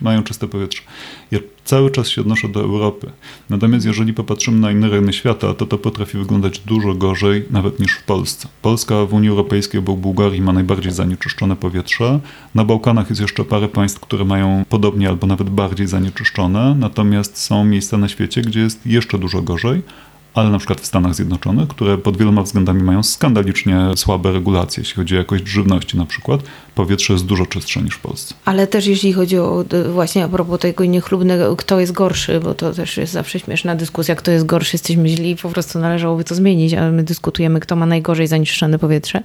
[0.00, 0.82] mają czyste powietrze.
[1.30, 3.10] Ja cały czas się odnoszę do Europy.
[3.50, 7.92] Natomiast jeżeli popatrzymy na inne rejony świata, to to potrafi wyglądać dużo gorzej nawet niż
[7.92, 8.48] w Polsce.
[8.62, 12.20] Polska w Unii Europejskiej obok Bułgarii ma najbardziej zanieczyszczone powietrze.
[12.54, 16.74] Na Bałkanach jest jeszcze parę państw, które mają podobnie albo nawet bardziej zanieczyszczone.
[16.78, 19.82] Natomiast są miejsca na świecie, gdzie jest jeszcze dużo gorzej
[20.34, 24.96] ale na przykład w Stanach Zjednoczonych, które pod wieloma względami mają skandalicznie słabe regulacje, jeśli
[24.96, 26.40] chodzi o jakość żywności na przykład,
[26.74, 28.34] powietrze jest dużo czystsze niż w Polsce.
[28.44, 32.72] Ale też jeśli chodzi o właśnie a propos tego niechlubnego, kto jest gorszy, bo to
[32.72, 36.34] też jest zawsze śmieszna dyskusja, kto jest gorszy, jesteśmy źli i po prostu należałoby to
[36.34, 39.22] zmienić, ale my dyskutujemy, kto ma najgorzej zanieczyszczone powietrze.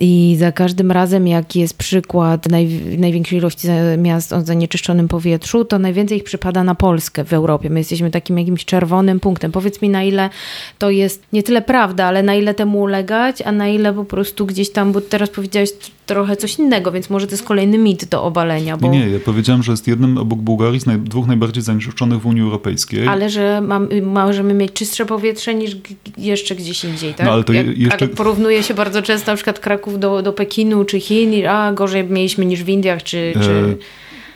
[0.00, 5.78] I za każdym razem, jak jest przykład naj, największej ilości miast o zanieczyszczonym powietrzu, to
[5.78, 7.70] najwięcej ich przypada na Polskę w Europie.
[7.70, 9.52] My jesteśmy takim jakimś czerwonym punktem.
[9.52, 10.30] Powiedz mi, na ile
[10.78, 14.46] to jest nie tyle prawda, ale na ile temu ulegać, a na ile po prostu
[14.46, 15.70] gdzieś tam, bo teraz powiedziałeś
[16.10, 18.76] trochę coś innego, więc może to jest kolejny mit do obalenia.
[18.76, 18.88] Bo...
[18.88, 22.26] Nie, nie, ja powiedziałem, że jest jednym obok Bułgarii z naj, dwóch najbardziej zanieczyszczonych w
[22.26, 23.06] Unii Europejskiej.
[23.06, 25.76] Ale że mam, możemy mieć czystsze powietrze niż
[26.18, 27.26] jeszcze gdzieś indziej, tak?
[27.26, 28.08] No, ale to Jak, jeszcze...
[28.08, 32.46] porównuje się bardzo często na przykład Kraków do, do Pekinu czy Chin, a gorzej mieliśmy
[32.46, 33.32] niż w Indiach czy...
[33.42, 33.50] czy...
[33.50, 33.74] E,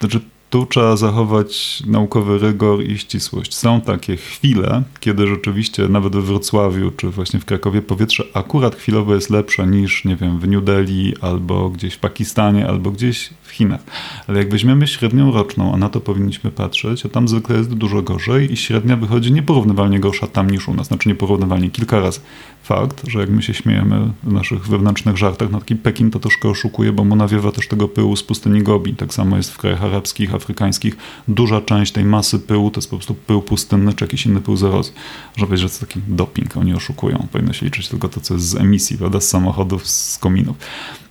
[0.00, 0.20] znaczy
[0.54, 3.54] tu trzeba zachować naukowy rygor i ścisłość.
[3.54, 9.14] Są takie chwile, kiedy rzeczywiście nawet we Wrocławiu czy właśnie w Krakowie powietrze akurat chwilowo
[9.14, 13.50] jest lepsze niż, nie wiem, w New Delhi albo gdzieś w Pakistanie albo gdzieś w
[13.50, 13.80] Chinach.
[14.28, 18.02] Ale jak weźmiemy średnią roczną, a na to powinniśmy patrzeć, a tam zwykle jest dużo
[18.02, 20.86] gorzej i średnia wychodzi nieporównywalnie gorsza tam niż u nas.
[20.86, 22.20] Znaczy nieporównywalnie kilka razy.
[22.62, 26.48] Fakt, że jak my się śmiejemy w naszych wewnętrznych żartach, no taki Pekin to troszkę
[26.48, 28.94] oszukuje, bo mu nawiewa też tego pyłu z pustyni Gobi.
[28.94, 30.96] Tak samo jest w krajach arabskich, afrykańskich.
[31.28, 34.56] Duża część tej masy pyłu to jest po prostu pył pustynny czy jakiś inny pył
[34.56, 34.92] z erozji.
[35.36, 37.26] Że powiedzieć, że to taki doping, oni oszukują.
[37.32, 40.56] Powinno się liczyć tylko to, co jest z emisji, prawda, z samochodów, z kominów.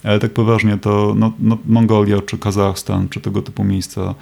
[0.03, 4.15] Ale tak poważnie to no, no, Mongolia czy Kazachstan, czy tego typu miejsca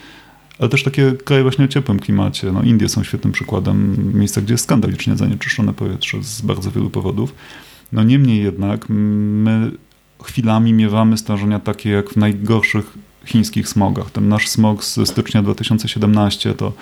[0.60, 2.52] ale też takie kraje właśnie o ciepłym klimacie.
[2.52, 7.36] No, Indie są świetnym przykładem miejsca, gdzie jest skandalicznie zanieczyszczone powietrze z bardzo wielu powodów.
[7.92, 9.72] No niemniej jednak my
[10.24, 12.94] chwilami miewamy stężenia takie jak w najgorszych
[13.26, 14.12] chińskich smogach.
[14.12, 16.74] Ten nasz smog z stycznia 2017 to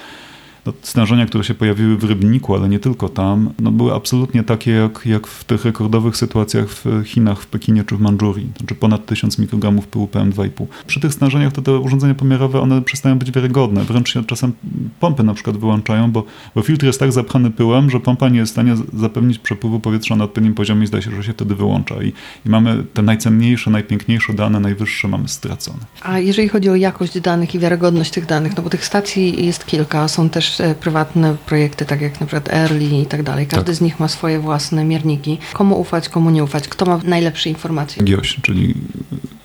[0.65, 4.71] no, stężenia, które się pojawiły w Rybniku, ale nie tylko tam, no, były absolutnie takie
[4.71, 9.05] jak, jak w tych rekordowych sytuacjach w Chinach, w Pekinie czy w Mandżurii, znaczy ponad
[9.05, 10.65] 1000 mikrogramów pyłu PM2,5.
[10.87, 14.53] Przy tych stężeniach to te urządzenia pomiarowe, one przestają być wiarygodne, wręcz się czasem
[14.99, 16.23] pompy na przykład wyłączają, bo,
[16.55, 20.15] bo filtr jest tak zapchany pyłem, że pompa nie jest w stanie zapewnić przepływu powietrza
[20.15, 22.03] na odpowiednim poziomie i zdaje się, że się wtedy wyłącza.
[22.03, 22.13] I,
[22.45, 25.79] i mamy te najcenniejsze, najpiękniejsze dane, najwyższe mamy stracone.
[26.01, 29.65] A jeżeli chodzi o jakość danych i wiarygodność tych danych, no bo tych stacji jest
[29.65, 33.47] kilka, są też e, prywatne projekty, tak jak na przykład Early i tak dalej.
[33.47, 33.75] Każdy Tak.
[33.75, 35.37] z nich ma swoje własne mierniki.
[35.53, 36.67] Komu ufać, komu nie ufać?
[36.67, 38.03] Kto ma najlepsze informacje?
[38.03, 38.73] GIOŚ, czyli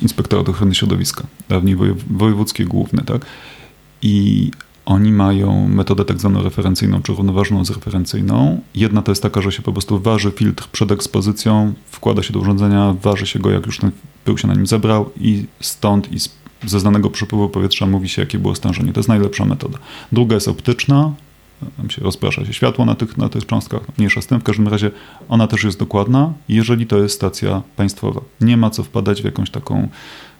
[0.00, 3.26] Inspektorat Ochrony Środowiska, dawniej wojew- wojewódzkie główne, tak?
[4.02, 4.50] I
[4.86, 8.60] oni mają metodę tak zwaną referencyjną, czy równoważną z referencyjną.
[8.74, 12.40] Jedna to jest taka, że się po prostu waży filtr przed ekspozycją, wkłada się do
[12.40, 13.90] urządzenia, waży się go, jak już ten
[14.24, 16.28] pył się na nim zebrał i stąd i z,
[16.66, 18.92] ze znanego przepływu powietrza mówi się, jakie było stężenie.
[18.92, 19.78] To jest najlepsza metoda.
[20.12, 21.12] Druga jest optyczna,
[21.76, 24.68] tam się rozprasza się światło na tych, na tych cząstkach, mniejsza z tym, w każdym
[24.68, 24.90] razie
[25.28, 28.20] ona też jest dokładna, jeżeli to jest stacja państwowa.
[28.40, 29.88] Nie ma co wpadać w jakąś taką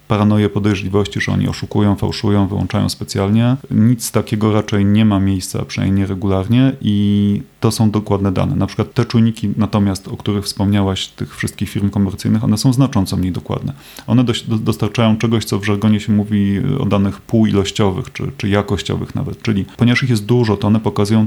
[0.08, 3.56] paranoję podejrzliwości, że oni oszukują, fałszują, wyłączają specjalnie.
[3.70, 8.56] Nic takiego raczej nie ma miejsca, przynajmniej nieregularnie i to są dokładne dane.
[8.56, 13.16] Na przykład te czujniki natomiast, o których wspomniałaś, tych wszystkich firm komercyjnych, one są znacząco
[13.16, 13.72] mniej dokładne.
[14.06, 19.42] One dostarczają czegoś, co w żargonie się mówi o danych półilościowych, czy, czy jakościowych nawet,
[19.42, 21.26] czyli ponieważ ich jest dużo, to one pokazują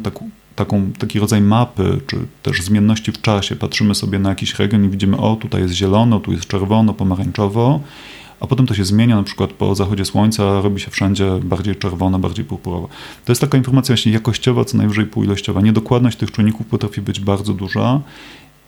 [0.55, 3.55] taką, taki rodzaj mapy, czy też zmienności w czasie.
[3.55, 7.79] Patrzymy sobie na jakiś region i widzimy, o tutaj jest zielono, tu jest czerwono, pomarańczowo,
[8.39, 12.19] a potem to się zmienia, na przykład po zachodzie słońca robi się wszędzie bardziej czerwono,
[12.19, 12.89] bardziej purpurowo.
[13.25, 15.61] To jest taka informacja właśnie jakościowa, co najwyżej półilościowa.
[15.61, 18.01] Niedokładność tych czynników potrafi być bardzo duża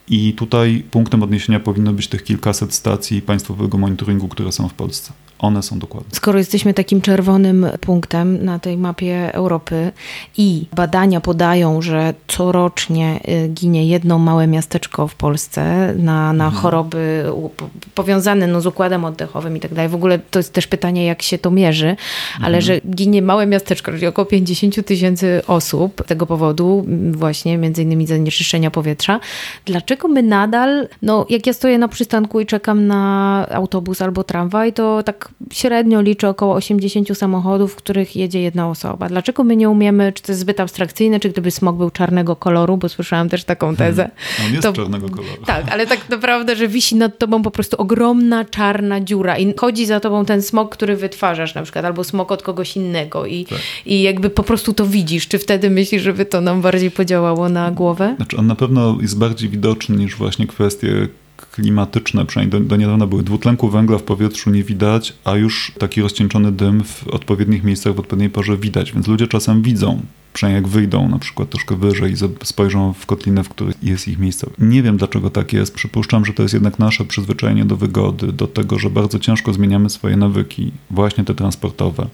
[0.07, 5.13] i tutaj punktem odniesienia powinno być tych kilkaset stacji państwowego monitoringu, które są w Polsce.
[5.39, 6.09] One są dokładne.
[6.13, 9.91] Skoro jesteśmy takim czerwonym punktem na tej mapie Europy
[10.37, 17.25] i badania podają, że corocznie y, ginie jedno małe miasteczko w Polsce na, na choroby
[17.33, 19.89] u- po- powiązane no, z układem oddechowym i tak dalej.
[19.89, 21.95] W ogóle to jest też pytanie, jak się to mierzy,
[22.43, 27.81] ale że ginie małe miasteczko, czyli około 50 tysięcy osób z tego powodu, właśnie między
[27.83, 29.19] innymi zanieczyszczenia powietrza.
[29.65, 34.73] Dlaczego my nadal, no jak ja stoję na przystanku i czekam na autobus albo tramwaj,
[34.73, 39.07] to tak średnio liczę około 80 samochodów, w których jedzie jedna osoba.
[39.09, 42.77] Dlaczego my nie umiemy, czy to jest zbyt abstrakcyjne, czy gdyby smog był czarnego koloru,
[42.77, 44.09] bo słyszałam też taką tezę.
[44.45, 45.45] On jest To- czarnego koloru.
[45.45, 49.85] Tak, ale tak naprawdę, że wisi nad tobą po prostu ogromna czarna dziura i chodzi
[49.85, 53.59] za tobą ten smog, który wytwarzasz na przykład, albo smog od kogoś innego i, Tak.
[53.85, 55.27] i jakby po prostu to widzisz.
[55.27, 58.13] Czy wtedy myślisz, żeby to nam bardziej podziałało na głowę?
[58.17, 61.07] Znaczy on na pewno jest bardziej widoczny niż właśnie kwestie
[61.45, 63.23] klimatyczne, przynajmniej do, do niedawna były.
[63.23, 67.99] Dwutlenku węgla w powietrzu nie widać, a już taki rozcieńczony dym w odpowiednich miejscach w
[67.99, 70.01] odpowiedniej porze widać, więc ludzie czasem widzą,
[70.33, 74.19] przynajmniej jak wyjdą na przykład troszkę wyżej i spojrzą w kotlinę, w której jest ich
[74.19, 74.49] miejsce.
[74.59, 75.73] Nie wiem dlaczego tak jest.
[75.73, 79.89] Przypuszczam, że to jest jednak nasze przyzwyczajenie do wygody, do tego, że bardzo ciężko zmieniamy
[79.89, 82.07] swoje nawyki, właśnie te transportowe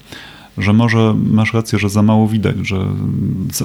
[0.58, 2.88] że może masz rację, że za mało widać, że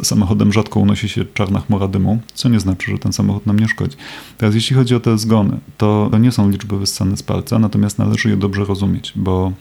[0.03, 3.69] samochodem rzadko unosi się czarna chmura dymu, co nie znaczy, że ten samochód nam nie
[3.69, 3.97] szkodzi.
[4.39, 7.99] Teraz jeśli chodzi o te zgony, to to nie są liczby wyssane z palca, natomiast
[7.99, 9.53] należy je dobrze rozumieć, bo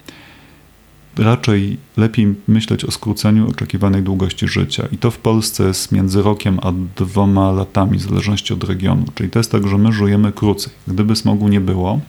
[1.18, 4.88] raczej lepiej myśleć o skróceniu oczekiwanej długości życia.
[4.92, 9.06] I to w Polsce jest między rokiem a dwoma latami, w zależności od regionu.
[9.15, 10.74] Czyli to jest tak, że my żyjemy krócej.
[10.88, 12.00] Gdyby smogu nie było,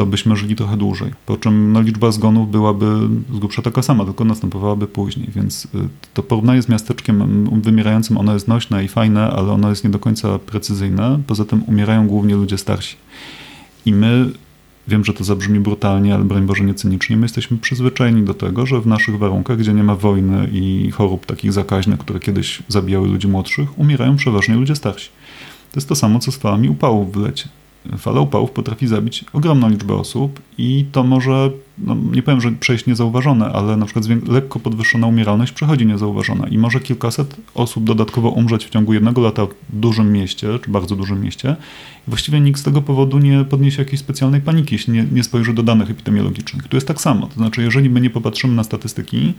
[0.00, 1.10] to byśmy żyli trochę dłużej.
[1.26, 2.84] Po czym no, liczba zgonów byłaby
[3.32, 5.28] z grubsza taka sama, tylko następowałaby później.
[5.34, 5.68] Więc y,
[6.14, 9.98] to porównanie z miasteczkiem wymierającym, ono jest nośne i fajne, ale ono jest nie do
[9.98, 11.20] końca precyzyjne.
[11.26, 12.96] Poza tym umierają głównie ludzie starsi.
[13.86, 14.30] I my,
[14.88, 18.66] wiem, że to zabrzmi brutalnie, ale broń Boże nie cynicznie, my jesteśmy przyzwyczajeni do tego,
[18.66, 23.08] że w naszych warunkach, gdzie nie ma wojny i chorób takich zakaźnych, które kiedyś zabijały
[23.08, 25.08] ludzi młodszych, umierają przeważnie ludzie starsi.
[25.72, 27.48] To jest to samo, co z falami upałów w lecie.
[27.98, 32.86] Fala upałów potrafi zabić ogromną liczbę osób i to może, no nie powiem, że przejść
[32.86, 38.64] niezauważone, ale na przykład lekko podwyższona umieralność przechodzi niezauważona i może kilkaset osób dodatkowo umrzeć
[38.64, 41.56] w ciągu jednego lata w dużym mieście, czy bardzo dużym mieście.
[42.08, 45.54] I właściwie nikt z tego powodu nie podniesie jakiejś specjalnej paniki, jeśli nie, nie spojrzy
[45.54, 46.68] do danych epidemiologicznych.
[46.68, 49.34] Tu jest tak samo, to znaczy jeżeli my nie popatrzymy na statystyki,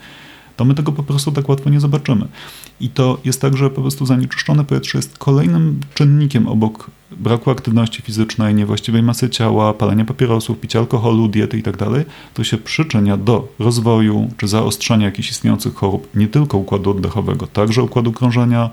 [0.58, 2.28] to my tego po prostu tak łatwo nie zobaczymy.
[2.80, 8.02] I to jest tak, że po prostu zanieczyszczone powietrze jest kolejnym czynnikiem obok braku aktywności
[8.02, 12.06] fizycznej, niewłaściwej masy ciała, palenia papierosów, picia alkoholu, diety itd.
[12.34, 17.84] To się przyczynia do rozwoju czy zaostrzenia jakichś istniejących chorób, nie tylko układu oddechowego, także
[17.84, 18.70] układu krążenia,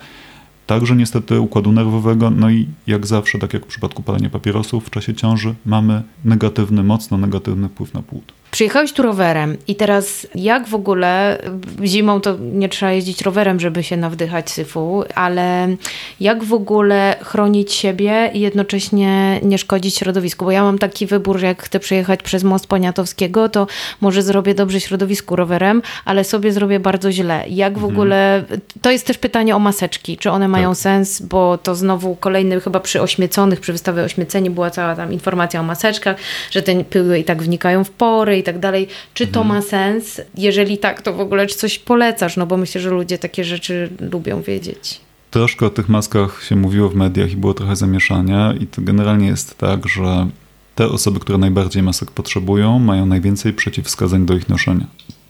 [0.67, 4.91] także niestety układu nerwowego, no i jak zawsze, tak jak w przypadku palenia papierosów w
[4.91, 8.33] czasie ciąży, mamy negatywny, mocno negatywny wpływ na płód.
[8.51, 11.39] Przyjechałeś tu rowerem i teraz jak w ogóle,
[11.85, 15.69] zimą to nie trzeba jeździć rowerem, żeby się nawdychać syfu, ale
[16.21, 20.45] jak w ogóle chronić siebie i jednocześnie nie szkodzić środowisku?
[20.45, 23.67] Bo ja mam taki wybór, że jak chcę przejechać przez most Poniatowskiego, to
[24.01, 27.45] może zrobię dobrze środowisku rowerem, ale sobie zrobię bardzo źle.
[27.49, 27.93] Jak w mhm.
[27.95, 28.45] ogóle,
[28.83, 30.79] to jest też pytanie o maseczki, czy one mają tak.
[30.79, 35.61] sens, bo to znowu kolejny, chyba przy ośmieconych, przy wystawie ośmieceni była cała tam informacja
[35.61, 36.17] o maseczkach,
[36.51, 38.89] że te pyły i tak wnikają w pory i tak dalej.
[39.15, 39.57] Czy to mhm.
[39.57, 40.21] ma sens?
[40.35, 42.37] Jeżeli tak, to w ogóle czy coś polecasz?
[42.37, 45.01] No bo myślę, że ludzie takie rzeczy lubią wiedzieć.
[45.31, 49.27] Troszkę o tych maskach się mówiło w mediach i było trochę zamieszania i to generalnie
[49.27, 50.29] jest tak, że
[50.75, 54.87] te osoby, które najbardziej masek potrzebują, mają najwięcej przeciwwskazań do ich noszenia.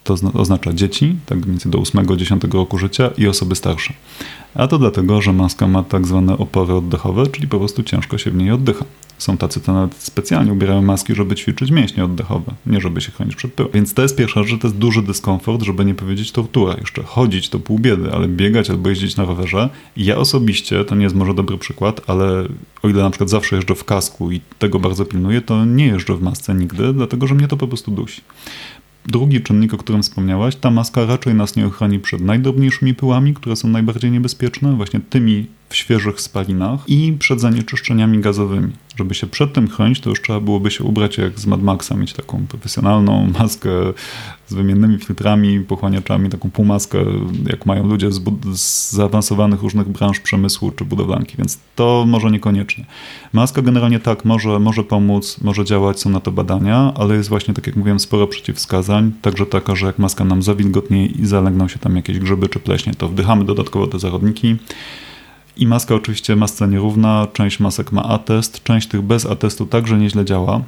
[0.09, 3.95] To oznacza dzieci, tak mniej do 8-10 roku życia i osoby starsze.
[4.55, 8.31] A to dlatego, że maska ma tak zwane opory oddechowe, czyli po prostu ciężko się
[8.31, 8.85] w niej oddycha.
[9.19, 13.37] Są tacy, co nawet specjalnie ubierają maski, żeby ćwiczyć mięśnie oddechowe, nie żeby się chronić
[13.37, 13.73] przed pyłem.
[13.73, 16.75] Więc to jest pierwsza rzecz, to jest duży dyskomfort, żeby nie powiedzieć tortura.
[16.81, 19.69] Jeszcze chodzić to pół biedy, ale biegać albo jeździć na rowerze.
[19.97, 22.45] ja osobiście, to nie jest może dobry przykład, ale
[22.83, 26.15] o ile na przykład zawsze jeżdżę w kasku i tego bardzo pilnuję, to nie jeżdżę
[26.15, 28.21] w masce nigdy, dlatego że mnie to po prostu dusi.
[29.09, 33.57] Drugi czynnik, o którym wspomniałaś, ta maska raczej nas nie ochroni przed najdrobniejszymi pyłami, które
[33.57, 38.73] są najbardziej niebezpieczne, właśnie tymi w świeżych spalinach i przed zanieczyszczeniami gazowymi.
[38.97, 41.95] Żeby się przed tym chronić, to już trzeba byłoby się ubrać jak z Mad Maxa,
[41.95, 43.71] mieć taką profesjonalną maskę
[44.47, 46.99] z wymiennymi filtrami, pochłaniaczami, taką półmaskę,
[47.47, 48.21] jak mają ludzie z,
[48.55, 52.85] z zaawansowanych różnych branż przemysłu czy budowlanki, więc to może niekoniecznie.
[53.33, 57.55] Maska generalnie tak, może, może pomóc, może działać, są na to badania, ale jest właśnie,
[57.55, 61.79] tak jak mówiłem, sporo przeciwwskazań, także taka, że jak maska nam zawilgotnieje i zalegną się
[61.79, 64.57] tam jakieś grzyby czy pleśnie, to wdychamy dodatkowo te zarodniki.
[65.59, 70.25] I maska oczywiście masce nierówna, część masek ma atest, część tych bez atestu także nieźle
[70.25, 70.61] działa.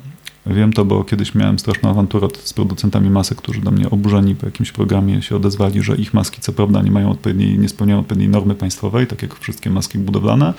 [0.47, 4.47] Wiem to, bo kiedyś miałem straszną awanturę z producentami masek, którzy do mnie oburzeni po
[4.47, 8.29] jakimś programie się odezwali, że ich maski co prawda nie mają odpowiedniej, nie spełniają odpowiedniej
[8.29, 10.55] normy państwowej, tak jak wszystkie maski budowlane,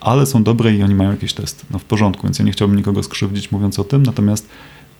[0.00, 1.66] ale są dobre i oni mają jakieś testy.
[1.70, 4.48] No w porządku, więc ja nie chciałbym nikogo skrzywdzić mówiąc o tym, natomiast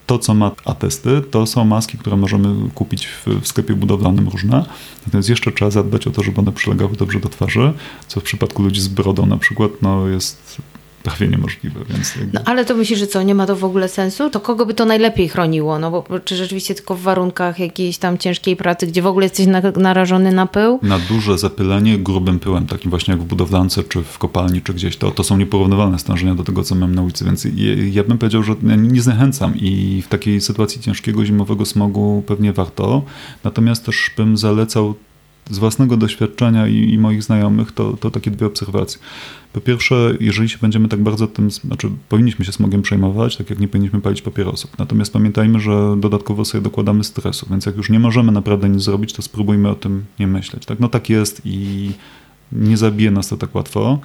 [0.07, 4.65] to, co ma atesty, to są maski, które możemy kupić w, w, sklepie budowlanym różne.
[5.07, 7.73] Natomiast jeszcze trzeba zadbać o to, żeby one przylegały dobrze do twarzy,
[8.09, 10.57] co w przypadku ludzi z brodą na przykład no, jest
[11.07, 11.81] prawie niemożliwe.
[11.89, 12.33] Więc jakby...
[12.35, 14.31] no, ale to myślisz, że co, nie ma to w ogóle sensu?
[14.31, 15.79] To kogo by to najlepiej chroniło?
[15.79, 19.47] No bo czy rzeczywiście tylko w warunkach jakiejś tam ciężkiej pracy, gdzie w ogóle jesteś
[19.47, 20.79] na, narażony na pył?
[20.83, 24.97] Na duże zapylenie grubym pyłem, takim właśnie jak w budowlance, czy w kopalni, czy gdzieś,
[24.97, 27.51] to, to są nieporównywalne stężenia do tego, co mam na ulicy, więc ja,
[27.93, 33.03] ja bym powiedział, że nie zachęcam i w takiej sytuacji ciężkiego zimowego smogu pewnie warto,
[33.45, 34.95] natomiast też bym zalecał
[35.51, 39.01] z własnego doświadczenia i, i, moich znajomych, to, to takie dwie obserwacje.
[39.53, 43.59] Po pierwsze, jeżeli się będziemy tak bardzo tym, znaczy powinniśmy się smogiem przejmować, tak jak
[43.59, 44.79] nie powinniśmy palić papierosów.
[44.79, 49.13] Natomiast pamiętajmy, że dodatkowo sobie dokładamy stresu, więc jak już nie możemy naprawdę nic zrobić,
[49.13, 50.67] to spróbujmy o tym nie myśleć.
[50.67, 51.91] Tak, no tak jest i
[52.53, 53.99] nie zabije nas to tak łatwo.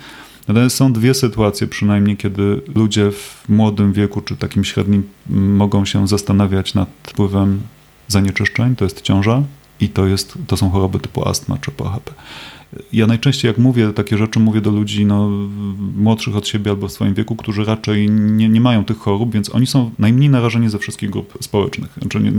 [0.48, 6.08] Natomiast są dwie sytuacje przynajmniej, kiedy ludzie w młodym wieku czy takim średnim mogą się
[6.08, 7.62] zastanawiać nad wpływem
[8.08, 9.44] zanieczyszczeń, to jest ciąża
[9.82, 12.14] i to, jest, to są choroby typu astma czy PHP.
[12.94, 15.30] Ja najczęściej jak mówię takie rzeczy, mówię do ludzi no,
[15.96, 19.56] młodszych od siebie albo w swoim wieku, którzy raczej nie, nie mają tych chorób, więc
[19.56, 21.98] oni są najmniej narażeni ze wszystkich grup społecznych.
[22.02, 22.32] Znaczy, nie,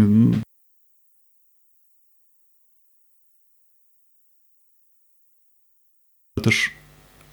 [6.42, 6.70] też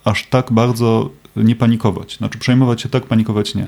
[0.03, 2.17] aż tak bardzo nie panikować.
[2.17, 3.67] Znaczy przejmować się tak, panikować nie.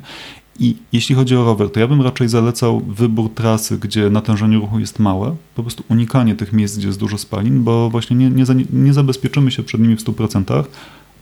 [0.59, 4.79] I jeśli chodzi o rower, to ja bym raczej zalecał wybór trasy, gdzie natężenie ruchu
[4.79, 8.45] jest małe, po prostu unikanie tych miejsc, gdzie jest dużo spalin, bo właśnie nie, nie,
[8.73, 10.63] nie zabezpieczymy się przed nimi w 100%, a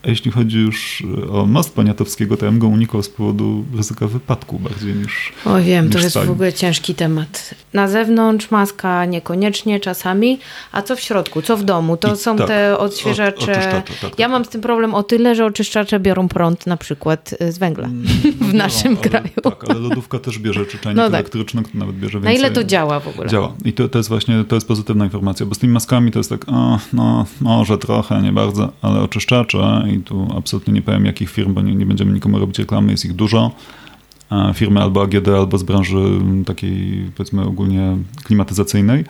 [0.03, 4.07] jeśli chodzi już e, o most Poniatowskiego, to ja bym go unikał z powodu ryzyka
[4.07, 5.33] wypadku bardziej niż.
[5.45, 7.55] O wiem, niż to jest w ogóle ciężki temat.
[7.73, 10.39] Na zewnątrz maska niekoniecznie czasami,
[10.71, 11.97] a co w środku, co w domu?
[11.97, 13.51] To I są tak, te odświeżacze.
[13.51, 16.77] O, tak, tak, ja mam z tym problem o tyle, że oczyszczacze biorą prąd na
[16.77, 18.07] przykład e, z węgla mm,
[18.49, 19.29] w naszym ale, kraju.
[19.43, 21.13] Tak, ale lodówka też bierze, czy czajnik no tak.
[21.13, 22.33] elektryczny, który nawet bierze więcej.
[22.33, 23.29] Na ile to działa w ogóle?
[23.29, 23.53] Działa.
[23.65, 26.29] I to, to jest właśnie, to jest pozytywna informacja, bo z tymi maskami to jest
[26.29, 31.29] tak, o, no może trochę, nie bardzo, ale oczyszczacze i tu absolutnie nie powiem jakich
[31.29, 33.51] firm, bo nie, nie będziemy nikomu robić reklamy, jest ich dużo.
[34.53, 35.97] Firmy albo AGD, albo z branży
[36.45, 39.05] takiej powiedzmy ogólnie klimatyzacyjnej.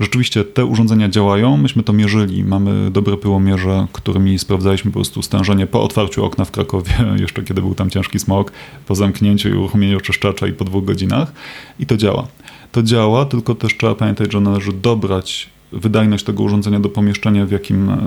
[0.00, 5.66] Rzeczywiście te urządzenia działają, myśmy to mierzyli, mamy dobre pyłomierze, którymi sprawdzaliśmy po prostu stężenie
[5.66, 8.52] po otwarciu okna w Krakowie, jeszcze kiedy był tam ciężki smog,
[8.86, 11.32] po zamknięciu i uruchomieniu oczyszczacza i po dwóch godzinach
[11.78, 12.26] i to działa.
[12.72, 17.50] To działa, tylko też trzeba pamiętać, że należy dobrać wydajność tego urządzenia do pomieszczenia, w
[17.50, 17.98] jakim e,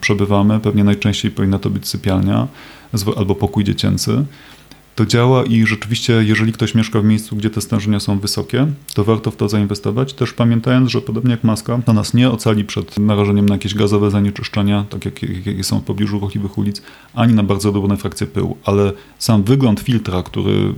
[0.00, 0.60] przebywamy.
[0.60, 2.48] Pewnie najczęściej powinna to być sypialnia
[3.16, 4.24] albo pokój dziecięcy.
[4.94, 9.04] to działa i rzeczywiście, jeżeli ktoś mieszka w miejscu, gdzie te stężenia są wysokie, to
[9.04, 10.14] warto w to zainwestować.
[10.14, 14.10] Też pamiętając, że podobnie jak maska, to nas nie ocali przed narażeniem na jakieś gazowe
[14.10, 16.82] zanieczyszczenia, tak jak, jakie są w pobliżu ruchliwych ulic,
[17.14, 20.74] ani na bardzo drobne frakcje pyłu, ale sam wygląd filtra, który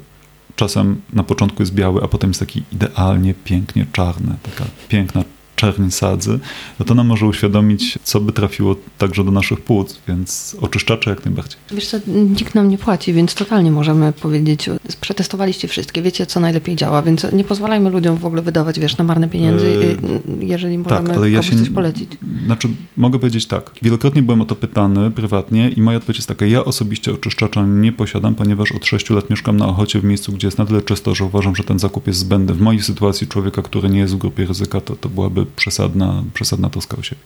[0.56, 5.24] czasem na początku jest biały, a potem jest taki idealnie, pięknie czarny, taka piękna
[5.56, 6.38] czerń sadzy,
[6.78, 11.24] no to nam może uświadomić, co by trafiło także do naszych płuc, więc oczyszczacze jak
[11.24, 11.56] najbardziej.
[11.70, 16.76] Wiesz co, nikt nam nie płaci, więc totalnie możemy powiedzieć, przetestowaliście wszystkie, wiecie co najlepiej
[16.76, 19.96] działa, więc nie pozwalajmy ludziom w ogóle wydawać, wiesz, na marne pieniędzy,
[20.38, 22.10] yy, jeżeli możemy tak, ale ja się, coś polecić.
[22.46, 26.46] Znaczy, mogę powiedzieć tak, wielokrotnie byłem o to pytany prywatnie i moja odpowiedź jest taka,
[26.46, 30.46] ja osobiście oczyszczacza nie posiadam, ponieważ od 6 lat mieszkam na Ochocie w miejscu, gdzie
[30.46, 32.54] jest na tyle czysto, że uważam, że ten zakup jest zbędny.
[32.54, 36.70] W mojej sytuacji człowieka, który nie jest w grupie ryzyka, to, to byłaby przesadna, przesadna
[36.70, 37.22] troska o siebie.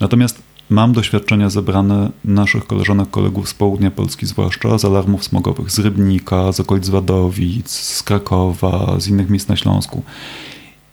[0.00, 5.78] Natomiast mam doświadczenia zebrane naszych koleżanek, kolegów z południa Polski, zwłaszcza z alarmów smogowych, z
[5.78, 10.02] Rybnika, z okolic Wadowic, z Krakowa, z innych miejsc na Śląsku.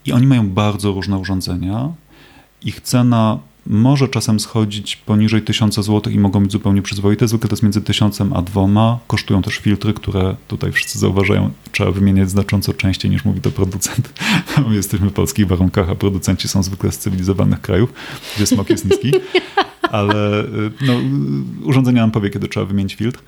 [0.05, 1.89] I oni mają bardzo różne urządzenia.
[2.61, 7.27] Ich cena może czasem schodzić poniżej 1000 zł i mogą być zupełnie przyzwoite.
[7.27, 8.99] Zwykle to jest między 1000 a 2.
[9.07, 14.13] Kosztują też filtry, które tutaj wszyscy zauważają, trzeba wymieniać znacząco częściej niż mówi to producent.
[14.69, 17.93] My jesteśmy w polskich warunkach, a producenci są zwykle z cywilizowanych krajów,
[18.35, 19.11] gdzie smog jest niski.
[19.81, 20.93] Ale y, no,
[21.63, 23.19] urządzenia nam powie, kiedy trzeba wymienić filtr.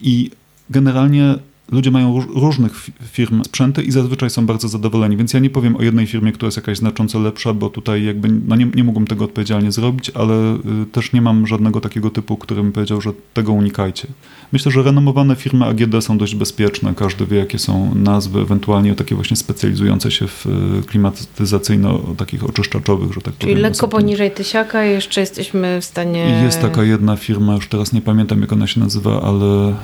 [0.00, 0.30] I
[0.70, 1.34] generalnie
[1.72, 5.82] ludzie mają różnych firm sprzęty i zazwyczaj są bardzo zadowoleni, więc ja nie powiem o
[5.82, 9.24] jednej firmie, która jest jakaś znacząco lepsza, bo tutaj jakby no nie, nie mógłbym tego
[9.24, 13.52] odpowiedzialnie zrobić, ale y, też nie mam żadnego takiego typu, który mi powiedział, że tego
[13.52, 14.08] unikajcie.
[14.52, 19.14] Myślę, że renomowane firmy AGD są dość bezpieczne, każdy wie jakie są nazwy, ewentualnie takie
[19.14, 23.56] właśnie specjalizujące się w y, klimatyzacyjno takich oczyszczaczowych, że tak Czyli powiem.
[23.56, 26.42] Czyli lekko poniżej tysiaka jeszcze jesteśmy w stanie...
[26.44, 29.74] Jest taka jedna firma, już teraz nie pamiętam jak ona się nazywa, ale y,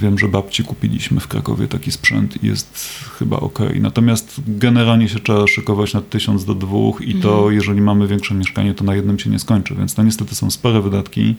[0.00, 3.58] wiem, że babci kupili kupiliśmy w Krakowie taki sprzęt i jest chyba ok.
[3.80, 7.54] Natomiast generalnie się trzeba szykować na tysiąc do dwóch i to, mhm.
[7.54, 10.80] jeżeli mamy większe mieszkanie, to na jednym się nie skończy, więc to niestety są spore
[10.80, 11.34] wydatki.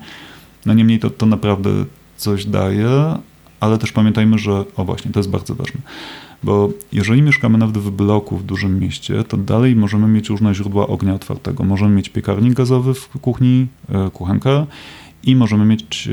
[0.65, 1.69] No niemniej to, to naprawdę
[2.17, 3.17] coś daje,
[3.59, 5.81] ale też pamiętajmy, że, o właśnie, to jest bardzo ważne,
[6.43, 10.87] bo jeżeli mieszkamy nawet w bloku w dużym mieście, to dalej możemy mieć różne źródła
[10.87, 11.63] ognia otwartego.
[11.63, 14.65] Możemy mieć piekarnik gazowy w kuchni, e, kuchenkę
[15.27, 16.09] i możemy mieć,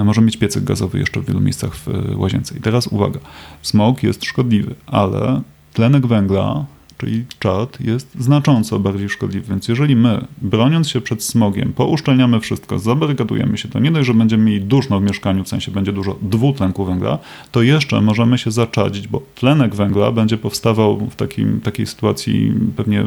[0.00, 1.86] e, możemy mieć piecyk gazowy jeszcze w wielu miejscach w
[2.16, 2.58] łazience.
[2.58, 3.20] I teraz uwaga,
[3.62, 6.64] smog jest szkodliwy, ale tlenek węgla,
[6.98, 9.46] czyli czad, jest znacząco bardziej szkodliwy.
[9.50, 14.14] Więc jeżeli my, broniąc się przed smogiem, pouszczelniamy wszystko, zabarykadujemy się, to nie dość, że
[14.14, 17.18] będziemy mieli duszno w mieszkaniu, w sensie będzie dużo dwutlenku węgla,
[17.52, 23.04] to jeszcze możemy się zaczadzić, bo tlenek węgla będzie powstawał w takim, takiej sytuacji pewnie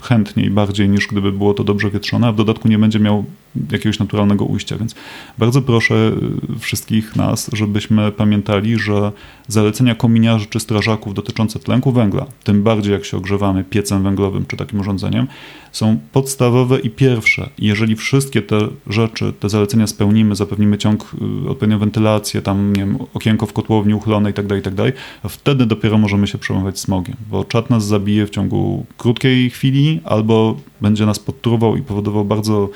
[0.00, 3.24] chętniej, bardziej niż gdyby było to dobrze wietrzone, a w dodatku nie będzie miał
[3.72, 4.78] jakiegoś naturalnego ujścia.
[4.78, 4.94] Więc
[5.38, 6.12] bardzo proszę
[6.54, 9.12] y, wszystkich nas, żebyśmy pamiętali, że
[9.48, 14.56] zalecenia kominiarzy czy strażaków dotyczące tlenku węgla, tym bardziej jak się ogrzewamy piecem węglowym czy
[14.56, 15.26] takim urządzeniem,
[15.72, 17.48] są podstawowe i pierwsze.
[17.58, 22.98] Jeżeli wszystkie te rzeczy, te zalecenia spełnimy, zapewnimy ciąg, y, odpowiednią wentylację, tam nie wiem,
[23.14, 27.44] okienko w kotłowni uchylone itd., tak itd., tak wtedy dopiero możemy się przejmować smogiem, bo
[27.44, 32.68] czat nas zabije w ciągu krótkiej chwili albo będzie nas podtruwał i powodował bardzo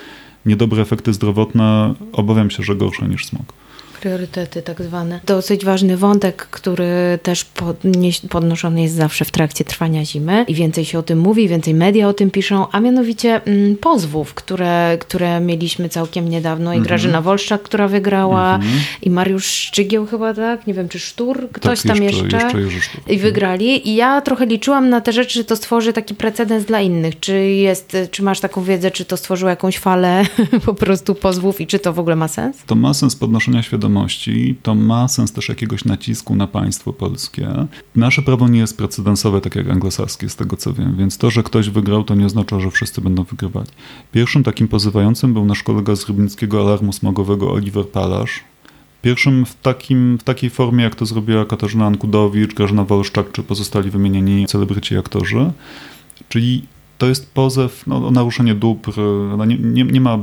[0.46, 3.52] niedobre efekty zdrowotne, obawiam się, że gorsze niż smog.
[4.00, 5.20] Priorytety tak zwane.
[5.26, 7.46] Dosyć ważny wątek, który też
[8.30, 12.08] podnoszony jest zawsze w trakcie trwania zimy i więcej się o tym mówi, więcej media
[12.08, 16.82] o tym piszą, a mianowicie mm, pozwów, które, które mieliśmy całkiem niedawno i -hmm.
[16.82, 18.80] Grażyna Wolszczak, która wygrała mm -hmm.
[19.02, 20.66] i Mariusz Szczygieł chyba, tak?
[20.66, 21.48] Nie wiem, czy Sztur?
[21.52, 22.24] Ktoś tak, tam jeszcze.
[22.24, 26.14] jeszcze, jeszcze I wygrali i ja trochę liczyłam na te rzeczy, że to stworzy taki
[26.14, 27.20] precedens dla innych.
[27.20, 30.22] Czy jest, czy masz taką wiedzę, czy to stworzyło jakąś falę
[30.66, 32.56] po prostu pozwów i czy to w ogóle ma sens?
[32.66, 37.48] To ma sens podnoszenia świadomości świadomości, to ma sens też jakiegoś nacisku na państwo polskie.
[37.96, 41.42] Nasze prawo nie jest precedensowe, tak jak anglosaskie, z tego co wiem, więc to, że
[41.42, 43.68] ktoś wygrał, to nie oznacza, że wszyscy będą wygrywali.
[44.12, 48.44] Pierwszym takim pozywającym był nasz kolega z Rybnickiego Alarmu Smogowego Oliver Palasz.
[49.02, 53.90] Pierwszym w, takim, w takiej formie, jak to zrobiła Katarzyna Ankudowicz, Grażyna Wolszczak, czy pozostali
[53.90, 55.52] wymienieni celebryci aktorzy.
[56.28, 56.62] Czyli
[56.98, 58.92] to jest pozew no, o naruszenie dóbr.
[59.38, 60.18] No, nie, nie, nie ma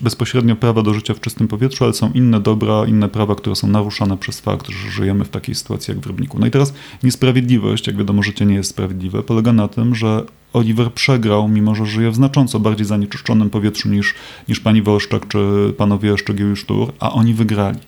[0.00, 3.68] bezpośrednio prawa do życia w czystym powietrzu, ale są inne dobra, inne prawa, które są
[3.68, 6.38] naruszane przez fakt, że żyjemy w takiej sytuacji jak w Rybniku.
[6.38, 10.92] No i teraz niesprawiedliwość, jak wiadomo, życie nie jest sprawiedliwe, polega na tym, że Oliver
[10.92, 14.14] przegrał, mimo że żyje w znacząco bardziej zanieczyszczonym powietrzu niż,
[14.48, 15.38] niż pani Wolszczak czy
[15.76, 17.78] panowie Szczegieł i Sztur, a oni wygrali.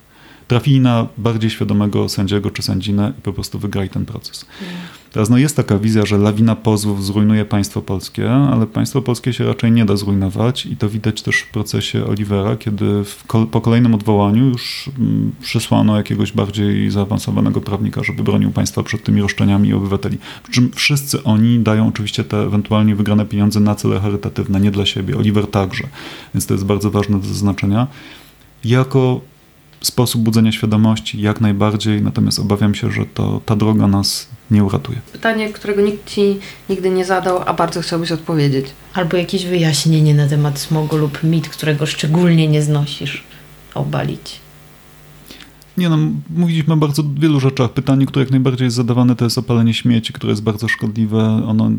[0.51, 4.47] Trafili na bardziej świadomego sędziego czy sędzinę i po prostu wygrali ten proces.
[5.13, 9.47] Teraz no jest taka wizja, że lawina pozwów zrujnuje państwo polskie, ale państwo polskie się
[9.47, 12.85] raczej nie da zrujnować i to widać też w procesie Olivera, kiedy
[13.27, 19.05] kol po kolejnym odwołaniu już mm, przysłano jakiegoś bardziej zaawansowanego prawnika, żeby bronił państwa przed
[19.05, 20.19] tymi roszczeniami obywateli.
[20.43, 24.87] Przy czym wszyscy oni dają oczywiście te ewentualnie wygrane pieniądze na cele charytatywne, nie dla
[24.87, 25.17] siebie.
[25.17, 25.89] Oliver także,
[26.35, 27.87] więc to jest bardzo ważne do zaznaczenia.
[28.65, 29.21] Jako
[29.81, 34.99] sposób budzenia świadomości jak najbardziej, natomiast obawiam się, że to, ta droga nas nie uratuje.
[35.13, 38.67] Pytanie, którego nikt ci nigdy nie zadał, a bardzo chciałbyś odpowiedzieć.
[38.95, 43.25] Albo jakieś wyjaśnienie na temat smogu lub mit, którego szczególnie nie znosisz,
[43.75, 44.41] obalić.
[45.79, 45.99] Nie no,
[46.37, 47.73] mówiliśmy o bardzo wielu rzeczach.
[47.73, 51.19] Pytanie, które jak najbardziej jest zadawane, to jest opalenie śmieci, które jest bardzo szkodliwe.
[51.47, 51.71] Ono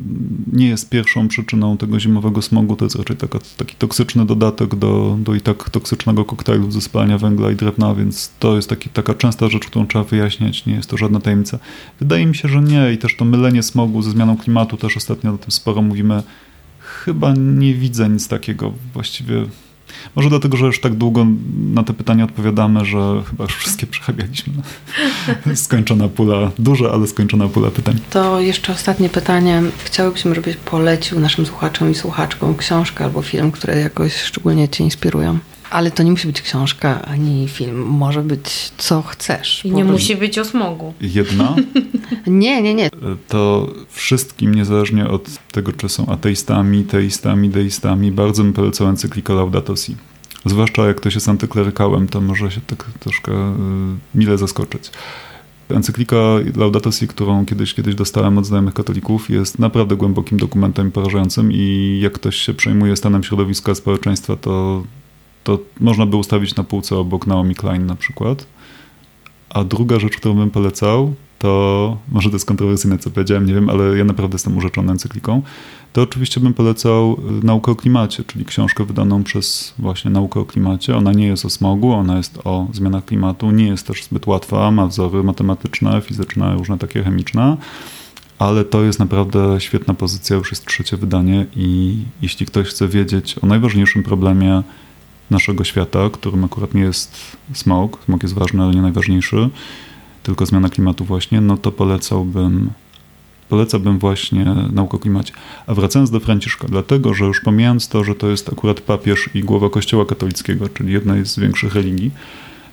[0.54, 5.18] nie jest pierwszą przyczyną tego zimowego smogu, to jest raczej taka, taki toksyczny dodatek do,
[5.20, 9.14] do i tak toksycznego koktajlu ze spalania węgla i drewna, więc to jest taki, taka
[9.14, 11.60] częsta rzecz, którą trzeba wyjaśniać, nie jest to żadna tajemnica.
[12.00, 15.34] Wydaje mi się, że nie i też to mylenie smogu ze zmianą klimatu, też ostatnio
[15.34, 16.24] o tym sporo mówimy.
[16.80, 18.74] Chyba nie widzę nic takiego.
[18.94, 19.46] Właściwie
[20.16, 21.26] może dlatego, że już tak długo
[21.74, 24.54] na te pytania odpowiadamy, że chyba już wszystkie przechabialiśmy.
[25.56, 28.00] Skończona pula, duża, ale skończona pula pytań.
[28.10, 29.64] To jeszcze ostatnie pytanie.
[29.84, 35.40] Chciałabym, żebyś polecił naszym słuchaczom i słuchaczkom książkę albo film, które jakoś szczególnie Cię inspirują.
[35.72, 37.82] Ale to nie musi być książka ani film.
[37.86, 39.66] Może być co chcesz.
[39.66, 40.94] I nie musi być o smogu.
[41.02, 41.56] Jedna?
[42.28, 42.90] nie, nie, nie.
[43.28, 49.76] To wszystkim, niezależnie od tego, czy są ateistami, teistami, deistami, bardzo bym polecał encyklikę Laudato
[49.76, 49.96] Si.
[50.46, 53.56] Zwłaszcza jak ktoś jest antyklerykałem, to może się tak troszkę y,
[54.16, 54.92] mile zaskoczyć.
[55.70, 56.16] Encyklika
[56.56, 62.00] Laudato Si, którą kiedyś, kiedyś dostałem od znajomych katolików, jest naprawdę głębokim dokumentem porażającym i
[62.04, 64.84] jak ktoś się przejmuje stanem środowiska, społeczeństwa, to
[65.44, 68.48] to można by ustawić na półce obok Naomi Klein na przykład.
[69.50, 73.70] A druga rzecz, którą bym polecał, to może to jest kontrowersyjne, co powiedziałem, nie wiem,
[73.70, 75.42] ale ja naprawdę jestem urzeczony encykliką.
[75.94, 80.46] To oczywiście bym polecał y, Naukę o klimacie, czyli książkę wydaną przez właśnie Naukę o
[80.46, 80.98] klimacie.
[80.98, 84.72] Ona nie jest o smogu, ona jest o zmianach klimatu, nie jest też zbyt łatwa,
[84.72, 87.58] ma wzory matematyczne, fizyczne, różne takie chemiczne
[88.42, 93.36] ale to jest naprawdę świetna pozycja, już jest trzecie wydanie i jeśli ktoś chce wiedzieć
[93.42, 94.64] o najważniejszym problemie
[95.32, 99.50] naszego świata, którym akurat nie jest smog, smog jest ważny, ale nie najważniejszy,
[100.24, 102.70] tylko zmiana klimatu właśnie, no to polecałbym
[103.50, 105.34] polecałbym właśnie naukę o klimacie.
[105.68, 109.44] A wracając do Franciszka, dlatego, że już pomijając to, że to jest akurat papież i
[109.44, 112.12] głowa Kościoła katolickiego, czyli jednej z większych religii,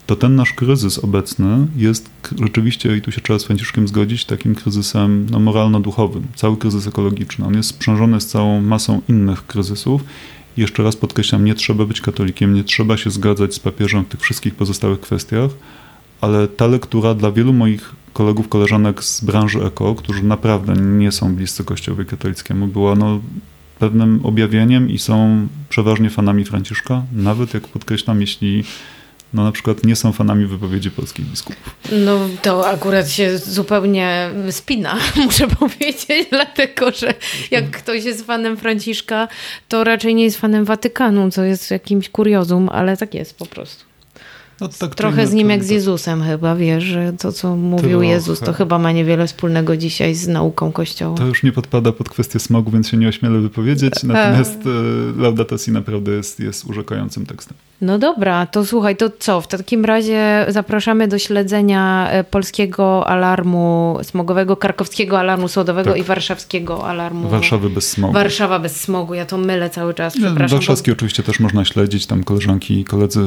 [0.06, 2.10] to ten nasz kryzys obecny jest
[2.42, 6.22] rzeczywiście, i tu się trzeba z Franciszkiem zgodzić, takim kryzysem no, moralno-duchowym.
[6.34, 7.46] Cały kryzys ekologiczny.
[7.46, 10.04] On jest sprzężony z całą masą innych kryzysów
[10.58, 14.20] jeszcze raz podkreślam, nie trzeba być katolikiem, nie trzeba się zgadzać z papieżem w tych
[14.20, 15.50] wszystkich pozostałych kwestiach,
[16.20, 21.34] ale ta lektura dla wielu moich kolegów, koleżanek z branży eko, którzy naprawdę nie są
[21.34, 23.20] bliscy Kościołowi katolickiemu, była no,
[23.78, 28.64] pewnym objawieniem i są przeważnie fanami Franciszka, nawet jak podkreślam, jeśli
[29.34, 31.76] no na przykład nie są fanami wypowiedzi polskich biskupów.
[31.92, 37.14] No to akurat się zupełnie spina, muszę powiedzieć, dlatego że
[37.50, 39.28] jak ktoś jest fanem Franciszka,
[39.68, 43.88] to raczej nie jest fanem Watykanu, co jest jakimś kuriozum, ale tak jest po prostu.
[44.60, 48.06] No, tak Trochę z nim jak z Jezusem chyba, wiesz, że to co mówił Trochę.
[48.06, 51.16] Jezus to chyba ma niewiele wspólnego dzisiaj z nauką Kościoła.
[51.16, 54.06] To już nie podpada pod kwestię smogu, więc się nie ośmielę wypowiedzieć, e.
[54.06, 57.56] natomiast e, Laudato Si naprawdę jest, jest urzekającym tekstem.
[57.80, 59.40] No dobra, to słuchaj, to co?
[59.40, 65.98] W takim razie zapraszamy do śledzenia e, polskiego alarmu smogowego, krakowskiego alarmu słodowego tak.
[65.98, 67.28] i warszawskiego alarmu.
[67.28, 68.14] Warszawy bez smogu.
[68.14, 70.58] Warszawa bez smogu, ja to mylę cały czas, przepraszam.
[70.58, 70.92] Warszawski bo...
[70.92, 73.20] oczywiście też można śledzić, tam koleżanki i koledzy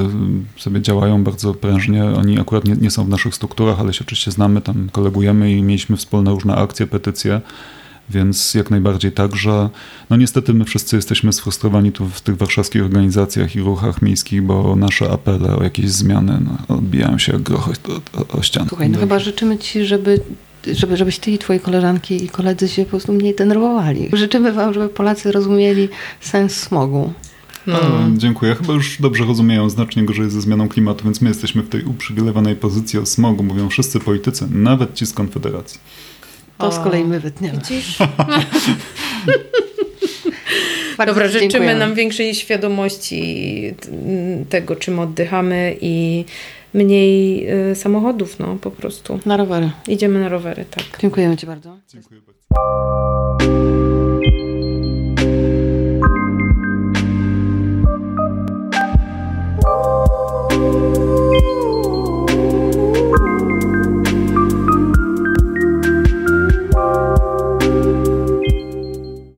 [0.58, 2.04] sobie działają bardzo prężnie.
[2.04, 5.64] Oni akurat nie, nie są w naszych strukturach, ale się oczywiście znamy, tam kolegujemy i
[5.64, 7.42] mieliśmy wspólne różne akcje, petycje.
[8.12, 9.70] Więc jak najbardziej tak, że
[10.10, 14.76] no niestety my wszyscy jesteśmy sfrustrowani tu w tych warszawskich organizacjach i ruchach miejskich, bo
[14.76, 18.66] nasze apele o jakieś zmiany no, odbijają się jak groch o, o, o ścianę.
[18.70, 20.22] Słuchaj, no chyba życzymy Ci, żeby
[20.68, 24.10] żeby, żebyś ty i twoi koleżanki i koledzy się po prostu mniej denerwowali.
[24.14, 25.90] Życzymy wam, żeby Polacy rozumieli
[26.20, 27.14] sens smogu.
[27.68, 27.80] No.
[28.18, 28.56] dziękuję.
[28.56, 32.56] Chyba już dobrze rozumieją znacznie gorzej ze zmianą klimatu, więc my jesteśmy w tej uprzywilejowanej
[32.56, 35.80] pozycji o smogu, mówią wszyscy politycy, nawet ci z Konfederacji.
[36.62, 36.72] To o.
[36.72, 37.58] z kolei my wytniemy.
[37.58, 37.98] Widzisz?
[41.08, 41.80] Dobra, życzymy dziękujemy.
[41.80, 43.74] nam większej świadomości
[44.50, 46.26] tego, czym oddychamy i
[46.74, 49.20] mniej y, samochodów, no po prostu.
[49.26, 49.70] Na rowery.
[49.88, 50.84] Idziemy na rowery, tak.
[51.00, 51.78] Dziękujemy Ci bardzo.
[51.94, 53.91] Dziękuję bardzo.